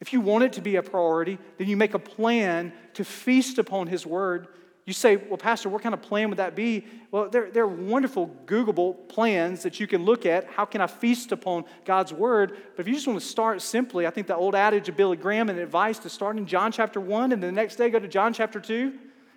If 0.00 0.12
you 0.12 0.20
want 0.20 0.44
it 0.44 0.54
to 0.54 0.62
be 0.62 0.76
a 0.76 0.82
priority, 0.82 1.38
then 1.58 1.68
you 1.68 1.76
make 1.76 1.94
a 1.94 1.98
plan 1.98 2.72
to 2.94 3.04
feast 3.04 3.58
upon 3.58 3.86
His 3.86 4.06
word. 4.06 4.48
You 4.84 4.92
say, 4.92 5.16
Well, 5.16 5.36
Pastor, 5.36 5.68
what 5.68 5.82
kind 5.82 5.94
of 5.94 6.02
plan 6.02 6.28
would 6.28 6.38
that 6.38 6.56
be? 6.56 6.84
Well, 7.10 7.28
there, 7.28 7.50
there 7.50 7.64
are 7.64 7.68
wonderful 7.68 8.34
Googleable 8.46 9.08
plans 9.08 9.62
that 9.62 9.78
you 9.78 9.86
can 9.86 10.04
look 10.04 10.26
at. 10.26 10.46
How 10.46 10.64
can 10.64 10.80
I 10.80 10.86
feast 10.86 11.30
upon 11.30 11.64
God's 11.84 12.12
word? 12.12 12.56
But 12.76 12.80
if 12.80 12.88
you 12.88 12.94
just 12.94 13.06
want 13.06 13.20
to 13.20 13.26
start 13.26 13.62
simply, 13.62 14.06
I 14.06 14.10
think 14.10 14.26
the 14.26 14.36
old 14.36 14.54
adage 14.54 14.88
of 14.88 14.96
Billy 14.96 15.16
Graham 15.16 15.48
and 15.48 15.58
advice 15.58 15.98
to 16.00 16.08
start 16.08 16.36
in 16.36 16.46
John 16.46 16.72
chapter 16.72 17.00
1 17.00 17.32
and 17.32 17.42
the 17.42 17.52
next 17.52 17.76
day 17.76 17.90
go 17.90 17.98
to 17.98 18.08
John 18.08 18.32
chapter 18.32 18.58
2 18.58 18.92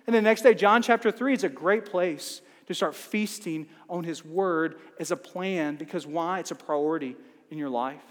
and 0.06 0.14
the 0.14 0.22
next 0.22 0.42
day 0.42 0.54
John 0.54 0.82
chapter 0.82 1.10
3 1.10 1.34
is 1.34 1.44
a 1.44 1.48
great 1.48 1.84
place 1.84 2.40
to 2.66 2.74
start 2.74 2.94
feasting 2.94 3.68
on 3.88 4.04
His 4.04 4.24
Word 4.24 4.76
as 4.98 5.10
a 5.10 5.16
plan 5.16 5.76
because 5.76 6.06
why? 6.06 6.40
It's 6.40 6.50
a 6.50 6.56
priority 6.56 7.16
in 7.50 7.58
your 7.58 7.70
life. 7.70 8.02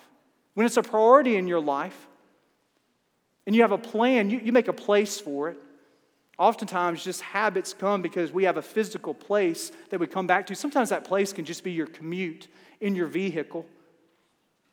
When 0.53 0.65
it's 0.65 0.77
a 0.77 0.83
priority 0.83 1.35
in 1.35 1.47
your 1.47 1.59
life 1.59 2.07
and 3.45 3.55
you 3.55 3.61
have 3.61 3.71
a 3.71 3.77
plan, 3.77 4.29
you, 4.29 4.39
you 4.39 4.51
make 4.51 4.67
a 4.67 4.73
place 4.73 5.19
for 5.19 5.49
it. 5.49 5.57
Oftentimes, 6.37 7.03
just 7.03 7.21
habits 7.21 7.73
come 7.73 8.01
because 8.01 8.31
we 8.31 8.43
have 8.43 8.57
a 8.57 8.61
physical 8.61 9.13
place 9.13 9.71
that 9.89 9.99
we 9.99 10.07
come 10.07 10.27
back 10.27 10.47
to. 10.47 10.55
Sometimes 10.55 10.89
that 10.89 11.05
place 11.05 11.31
can 11.31 11.45
just 11.45 11.63
be 11.63 11.71
your 11.71 11.87
commute 11.87 12.47
in 12.81 12.95
your 12.95 13.07
vehicle. 13.07 13.65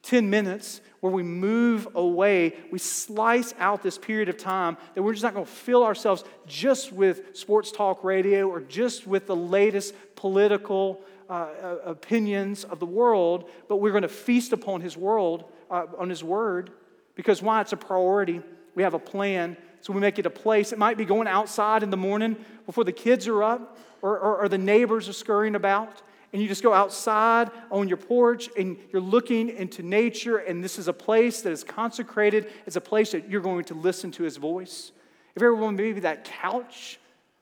10 0.02 0.28
minutes 0.28 0.80
where 1.00 1.12
we 1.12 1.22
move 1.22 1.86
away, 1.94 2.54
we 2.72 2.78
slice 2.78 3.54
out 3.58 3.82
this 3.82 3.98
period 3.98 4.28
of 4.28 4.36
time 4.36 4.76
that 4.94 5.02
we're 5.02 5.12
just 5.12 5.22
not 5.22 5.32
going 5.32 5.46
to 5.46 5.50
fill 5.50 5.84
ourselves 5.84 6.24
just 6.46 6.92
with 6.92 7.36
sports 7.36 7.70
talk 7.70 8.02
radio 8.02 8.48
or 8.48 8.60
just 8.60 9.06
with 9.06 9.26
the 9.26 9.36
latest 9.36 9.94
political 10.16 11.00
uh, 11.30 11.32
uh, 11.32 11.76
opinions 11.84 12.64
of 12.64 12.80
the 12.80 12.86
world, 12.86 13.48
but 13.68 13.76
we're 13.76 13.92
going 13.92 14.02
to 14.02 14.08
feast 14.08 14.52
upon 14.52 14.80
His 14.80 14.96
world, 14.96 15.44
uh, 15.70 15.86
on 15.96 16.08
His 16.08 16.22
Word, 16.22 16.72
because 17.14 17.40
why? 17.40 17.60
It's 17.60 17.72
a 17.72 17.76
priority. 17.76 18.42
We 18.74 18.82
have 18.82 18.94
a 18.94 18.98
plan, 18.98 19.56
so 19.82 19.92
we 19.92 20.00
make 20.00 20.18
it 20.18 20.24
a 20.24 20.30
place. 20.30 20.72
It 20.72 20.78
might 20.78 20.96
be 20.96 21.04
going 21.04 21.28
outside 21.28 21.82
in 21.82 21.90
the 21.90 21.96
morning 21.96 22.36
before 22.64 22.84
the 22.84 22.92
kids 22.92 23.28
are 23.28 23.42
up 23.42 23.76
or, 24.00 24.18
or, 24.18 24.38
or 24.38 24.48
the 24.48 24.58
neighbors 24.58 25.08
are 25.08 25.12
scurrying 25.12 25.54
about 25.54 26.02
and 26.32 26.40
you 26.40 26.48
just 26.48 26.62
go 26.62 26.72
outside 26.72 27.50
on 27.70 27.88
your 27.88 27.98
porch 27.98 28.48
and 28.56 28.78
you're 28.90 29.02
looking 29.02 29.50
into 29.50 29.82
nature, 29.82 30.38
and 30.38 30.64
this 30.64 30.78
is 30.78 30.88
a 30.88 30.92
place 30.92 31.42
that 31.42 31.52
is 31.52 31.62
consecrated. 31.62 32.50
It's 32.66 32.76
a 32.76 32.80
place 32.80 33.12
that 33.12 33.28
you're 33.28 33.42
going 33.42 33.64
to 33.64 33.74
listen 33.74 34.10
to 34.12 34.22
his 34.22 34.38
voice. 34.38 34.92
If 35.34 35.42
everyone 35.42 35.76
maybe 35.76 36.00
that 36.00 36.24
couch 36.24 36.98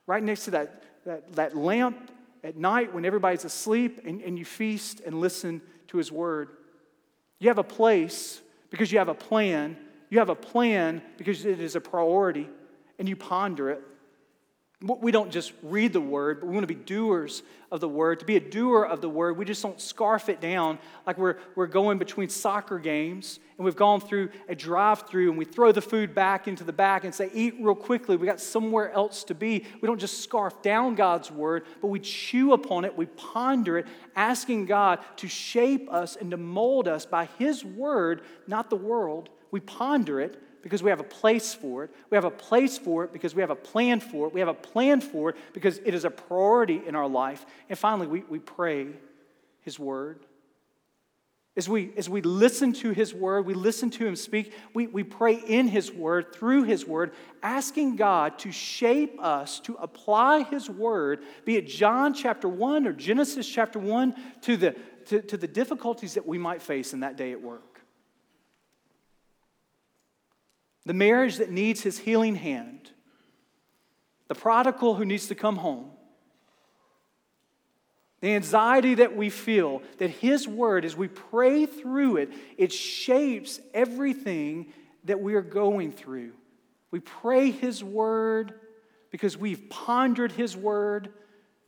right 0.06 0.22
next 0.22 0.46
to 0.46 0.50
that, 0.52 0.82
that, 1.04 1.32
that 1.34 1.56
lamp 1.56 2.10
at 2.42 2.56
night 2.56 2.92
when 2.92 3.04
everybody's 3.04 3.44
asleep, 3.44 4.00
and, 4.04 4.20
and 4.22 4.38
you 4.38 4.44
feast 4.44 5.00
and 5.06 5.20
listen 5.20 5.62
to 5.88 5.98
his 5.98 6.10
word. 6.10 6.48
You 7.38 7.48
have 7.48 7.58
a 7.58 7.64
place 7.64 8.40
because 8.70 8.90
you 8.90 8.98
have 8.98 9.08
a 9.08 9.14
plan. 9.14 9.76
You 10.10 10.18
have 10.18 10.28
a 10.28 10.34
plan 10.34 11.02
because 11.16 11.44
it 11.46 11.60
is 11.60 11.76
a 11.76 11.80
priority, 11.80 12.48
and 12.98 13.08
you 13.08 13.16
ponder 13.16 13.70
it. 13.70 13.82
We 14.82 15.12
don't 15.12 15.30
just 15.30 15.52
read 15.62 15.92
the 15.92 16.00
word, 16.00 16.40
but 16.40 16.46
we 16.46 16.54
want 16.54 16.62
to 16.62 16.74
be 16.74 16.82
doers 16.82 17.42
of 17.70 17.80
the 17.80 17.88
word. 17.88 18.20
To 18.20 18.24
be 18.24 18.36
a 18.36 18.40
doer 18.40 18.82
of 18.82 19.02
the 19.02 19.10
word, 19.10 19.36
we 19.36 19.44
just 19.44 19.62
don't 19.62 19.78
scarf 19.78 20.30
it 20.30 20.40
down 20.40 20.78
like 21.06 21.18
we're, 21.18 21.36
we're 21.54 21.66
going 21.66 21.98
between 21.98 22.30
soccer 22.30 22.78
games 22.78 23.40
and 23.58 23.66
we've 23.66 23.76
gone 23.76 24.00
through 24.00 24.30
a 24.48 24.54
drive 24.54 25.06
through 25.06 25.28
and 25.28 25.36
we 25.36 25.44
throw 25.44 25.70
the 25.70 25.82
food 25.82 26.14
back 26.14 26.48
into 26.48 26.64
the 26.64 26.72
back 26.72 27.04
and 27.04 27.14
say, 27.14 27.28
Eat 27.34 27.56
real 27.60 27.74
quickly. 27.74 28.16
We 28.16 28.26
got 28.26 28.40
somewhere 28.40 28.90
else 28.90 29.22
to 29.24 29.34
be. 29.34 29.66
We 29.82 29.86
don't 29.86 30.00
just 30.00 30.22
scarf 30.22 30.62
down 30.62 30.94
God's 30.94 31.30
word, 31.30 31.66
but 31.82 31.88
we 31.88 32.00
chew 32.00 32.54
upon 32.54 32.86
it, 32.86 32.96
we 32.96 33.04
ponder 33.04 33.76
it, 33.76 33.86
asking 34.16 34.64
God 34.64 35.00
to 35.16 35.28
shape 35.28 35.92
us 35.92 36.16
and 36.16 36.30
to 36.30 36.38
mold 36.38 36.88
us 36.88 37.04
by 37.04 37.28
His 37.38 37.62
word, 37.62 38.22
not 38.46 38.70
the 38.70 38.76
world. 38.76 39.28
We 39.50 39.60
ponder 39.60 40.20
it 40.20 40.40
because 40.62 40.82
we 40.82 40.90
have 40.90 41.00
a 41.00 41.04
place 41.04 41.54
for 41.54 41.84
it. 41.84 41.90
We 42.10 42.16
have 42.16 42.24
a 42.24 42.30
place 42.30 42.78
for 42.78 43.04
it 43.04 43.12
because 43.12 43.34
we 43.34 43.40
have 43.40 43.50
a 43.50 43.56
plan 43.56 44.00
for 44.00 44.26
it. 44.26 44.34
We 44.34 44.40
have 44.40 44.48
a 44.48 44.54
plan 44.54 45.00
for 45.00 45.30
it 45.30 45.36
because 45.52 45.78
it 45.78 45.94
is 45.94 46.04
a 46.04 46.10
priority 46.10 46.82
in 46.86 46.94
our 46.94 47.08
life. 47.08 47.44
And 47.68 47.78
finally, 47.78 48.06
we, 48.06 48.20
we 48.28 48.38
pray 48.38 48.88
His 49.62 49.78
Word. 49.78 50.20
As 51.56 51.68
we, 51.68 51.92
as 51.96 52.08
we 52.08 52.20
listen 52.22 52.72
to 52.74 52.92
His 52.92 53.12
Word, 53.12 53.44
we 53.44 53.54
listen 53.54 53.90
to 53.90 54.06
Him 54.06 54.16
speak, 54.16 54.52
we, 54.72 54.86
we 54.86 55.02
pray 55.02 55.34
in 55.34 55.66
His 55.66 55.90
Word, 55.90 56.32
through 56.32 56.64
His 56.64 56.86
Word, 56.86 57.12
asking 57.42 57.96
God 57.96 58.38
to 58.40 58.52
shape 58.52 59.20
us, 59.20 59.60
to 59.60 59.74
apply 59.74 60.44
His 60.44 60.70
Word, 60.70 61.20
be 61.44 61.56
it 61.56 61.66
John 61.66 62.14
chapter 62.14 62.48
1 62.48 62.86
or 62.86 62.92
Genesis 62.92 63.48
chapter 63.48 63.78
1, 63.78 64.14
to 64.42 64.56
the, 64.56 64.76
to, 65.06 65.22
to 65.22 65.36
the 65.36 65.48
difficulties 65.48 66.14
that 66.14 66.26
we 66.26 66.38
might 66.38 66.62
face 66.62 66.92
in 66.92 67.00
that 67.00 67.16
day 67.16 67.32
at 67.32 67.42
work 67.42 67.69
the 70.86 70.94
marriage 70.94 71.36
that 71.36 71.50
needs 71.50 71.82
his 71.82 71.98
healing 71.98 72.34
hand, 72.34 72.90
the 74.28 74.34
prodigal 74.34 74.94
who 74.94 75.04
needs 75.04 75.28
to 75.28 75.34
come 75.34 75.56
home, 75.56 75.90
the 78.20 78.34
anxiety 78.34 78.96
that 78.96 79.16
we 79.16 79.30
feel, 79.30 79.82
that 79.98 80.10
his 80.10 80.46
word, 80.46 80.84
as 80.84 80.94
we 80.94 81.08
pray 81.08 81.64
through 81.64 82.16
it, 82.18 82.30
it 82.58 82.72
shapes 82.72 83.60
everything 83.72 84.72
that 85.04 85.20
we 85.20 85.34
are 85.34 85.42
going 85.42 85.90
through. 85.90 86.32
We 86.90 87.00
pray 87.00 87.50
his 87.50 87.82
word 87.82 88.52
because 89.10 89.38
we've 89.38 89.70
pondered 89.70 90.32
his 90.32 90.56
word, 90.56 91.12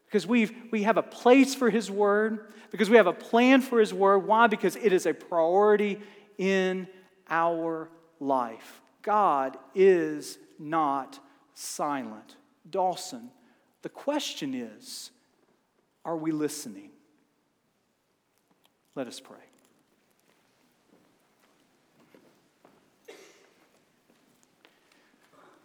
because 0.07 0.27
we've, 0.27 0.53
we 0.71 0.83
have 0.83 0.99
a 0.99 1.03
place 1.03 1.55
for 1.55 1.71
his 1.71 1.91
word, 1.91 2.53
because 2.71 2.91
we 2.91 2.97
have 2.97 3.07
a 3.07 3.13
plan 3.13 3.63
for 3.63 3.81
his 3.81 3.95
word. 3.95 4.19
Why? 4.19 4.47
Because 4.47 4.77
it 4.77 4.93
is 4.93 5.07
a 5.07 5.15
priority 5.15 6.01
in 6.37 6.87
our 7.31 7.89
life. 8.21 8.82
God 9.03 9.57
is 9.75 10.39
not 10.59 11.19
silent. 11.55 12.37
Dawson, 12.69 13.31
the 13.83 13.89
question 13.89 14.55
is 14.55 15.11
are 16.05 16.17
we 16.17 16.33
listening? 16.33 16.91
Let 18.95 19.07
us 19.07 19.21
pray. 19.21 19.37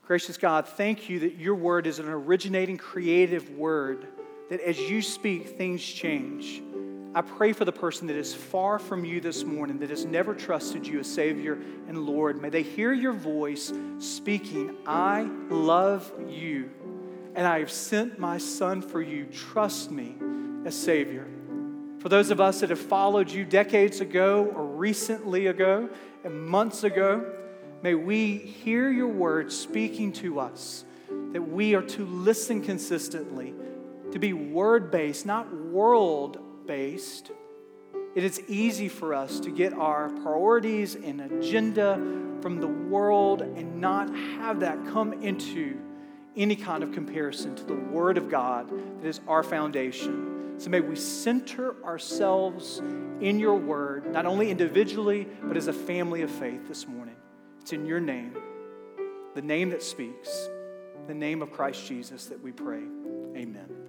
Gracious 0.05 0.37
God, 0.37 0.65
thank 0.65 1.09
you 1.09 1.19
that 1.19 1.35
your 1.35 1.55
word 1.55 1.85
is 1.85 1.99
an 1.99 2.07
originating, 2.07 2.77
creative 2.77 3.49
word, 3.57 4.07
that 4.49 4.61
as 4.61 4.79
you 4.79 5.01
speak, 5.01 5.57
things 5.57 5.83
change. 5.83 6.61
I 7.15 7.21
pray 7.21 7.53
for 7.53 7.65
the 7.65 7.71
person 7.71 8.07
that 8.07 8.15
is 8.15 8.33
far 8.33 8.77
from 8.77 9.03
you 9.03 9.19
this 9.19 9.43
morning, 9.43 9.79
that 9.79 9.89
has 9.89 10.05
never 10.05 10.35
trusted 10.35 10.85
you 10.85 10.99
as 10.99 11.11
Savior 11.11 11.57
and 11.87 12.05
Lord. 12.05 12.41
May 12.41 12.49
they 12.49 12.61
hear 12.61 12.93
your 12.93 13.13
voice 13.13 13.73
speaking, 13.97 14.75
I 14.85 15.29
love 15.49 16.11
you, 16.27 16.69
and 17.33 17.47
I 17.47 17.59
have 17.59 17.71
sent 17.71 18.19
my 18.19 18.37
Son 18.37 18.81
for 18.81 19.01
you. 19.01 19.25
Trust 19.25 19.89
me 19.89 20.15
as 20.65 20.75
Savior. 20.75 21.27
For 21.99 22.09
those 22.09 22.29
of 22.29 22.39
us 22.39 22.59
that 22.59 22.69
have 22.69 22.79
followed 22.79 23.31
you 23.31 23.43
decades 23.45 23.99
ago 24.01 24.51
or 24.55 24.65
recently 24.65 25.47
ago 25.47 25.89
and 26.23 26.47
months 26.47 26.83
ago, 26.83 27.25
may 27.81 27.95
we 27.95 28.37
hear 28.37 28.91
your 28.91 29.07
word 29.07 29.51
speaking 29.51 30.13
to 30.13 30.39
us, 30.39 30.85
that 31.31 31.41
we 31.41 31.73
are 31.73 31.81
to 31.81 32.05
listen 32.05 32.61
consistently, 32.61 33.55
to 34.11 34.19
be 34.19 34.33
word 34.33 34.91
based, 34.91 35.25
not 35.25 35.51
world 35.53 36.37
based, 36.67 37.31
it 38.15 38.23
is 38.23 38.41
easy 38.47 38.89
for 38.89 39.13
us 39.13 39.39
to 39.39 39.51
get 39.51 39.73
our 39.73 40.09
priorities 40.09 40.95
and 40.95 41.21
agenda 41.21 41.95
from 42.41 42.59
the 42.59 42.67
world 42.67 43.41
and 43.41 43.79
not 43.79 44.13
have 44.13 44.59
that 44.59 44.85
come 44.87 45.13
into 45.13 45.79
any 46.35 46.55
kind 46.55 46.83
of 46.83 46.91
comparison 46.91 47.55
to 47.55 47.63
the 47.63 47.75
Word 47.75 48.17
of 48.17 48.29
God 48.29 48.69
that 49.01 49.07
is 49.07 49.21
our 49.27 49.43
foundation. 49.43 50.55
So 50.57 50.69
may 50.69 50.81
we 50.81 50.95
center 50.95 51.75
ourselves 51.83 52.79
in 53.21 53.39
your 53.39 53.55
Word, 53.55 54.11
not 54.11 54.25
only 54.25 54.51
individually, 54.51 55.27
but 55.43 55.57
as 55.57 55.67
a 55.67 55.73
family 55.73 56.21
of 56.21 56.31
faith 56.31 56.67
this 56.67 56.87
morning. 56.87 57.15
It's 57.61 57.73
in 57.73 57.85
your 57.85 57.99
name, 57.99 58.35
the 59.35 59.41
name 59.41 59.69
that 59.71 59.83
speaks, 59.83 60.49
the 61.07 61.13
name 61.13 61.41
of 61.41 61.51
Christ 61.51 61.85
Jesus, 61.87 62.25
that 62.27 62.41
we 62.41 62.51
pray. 62.51 62.83
Amen. 63.35 63.86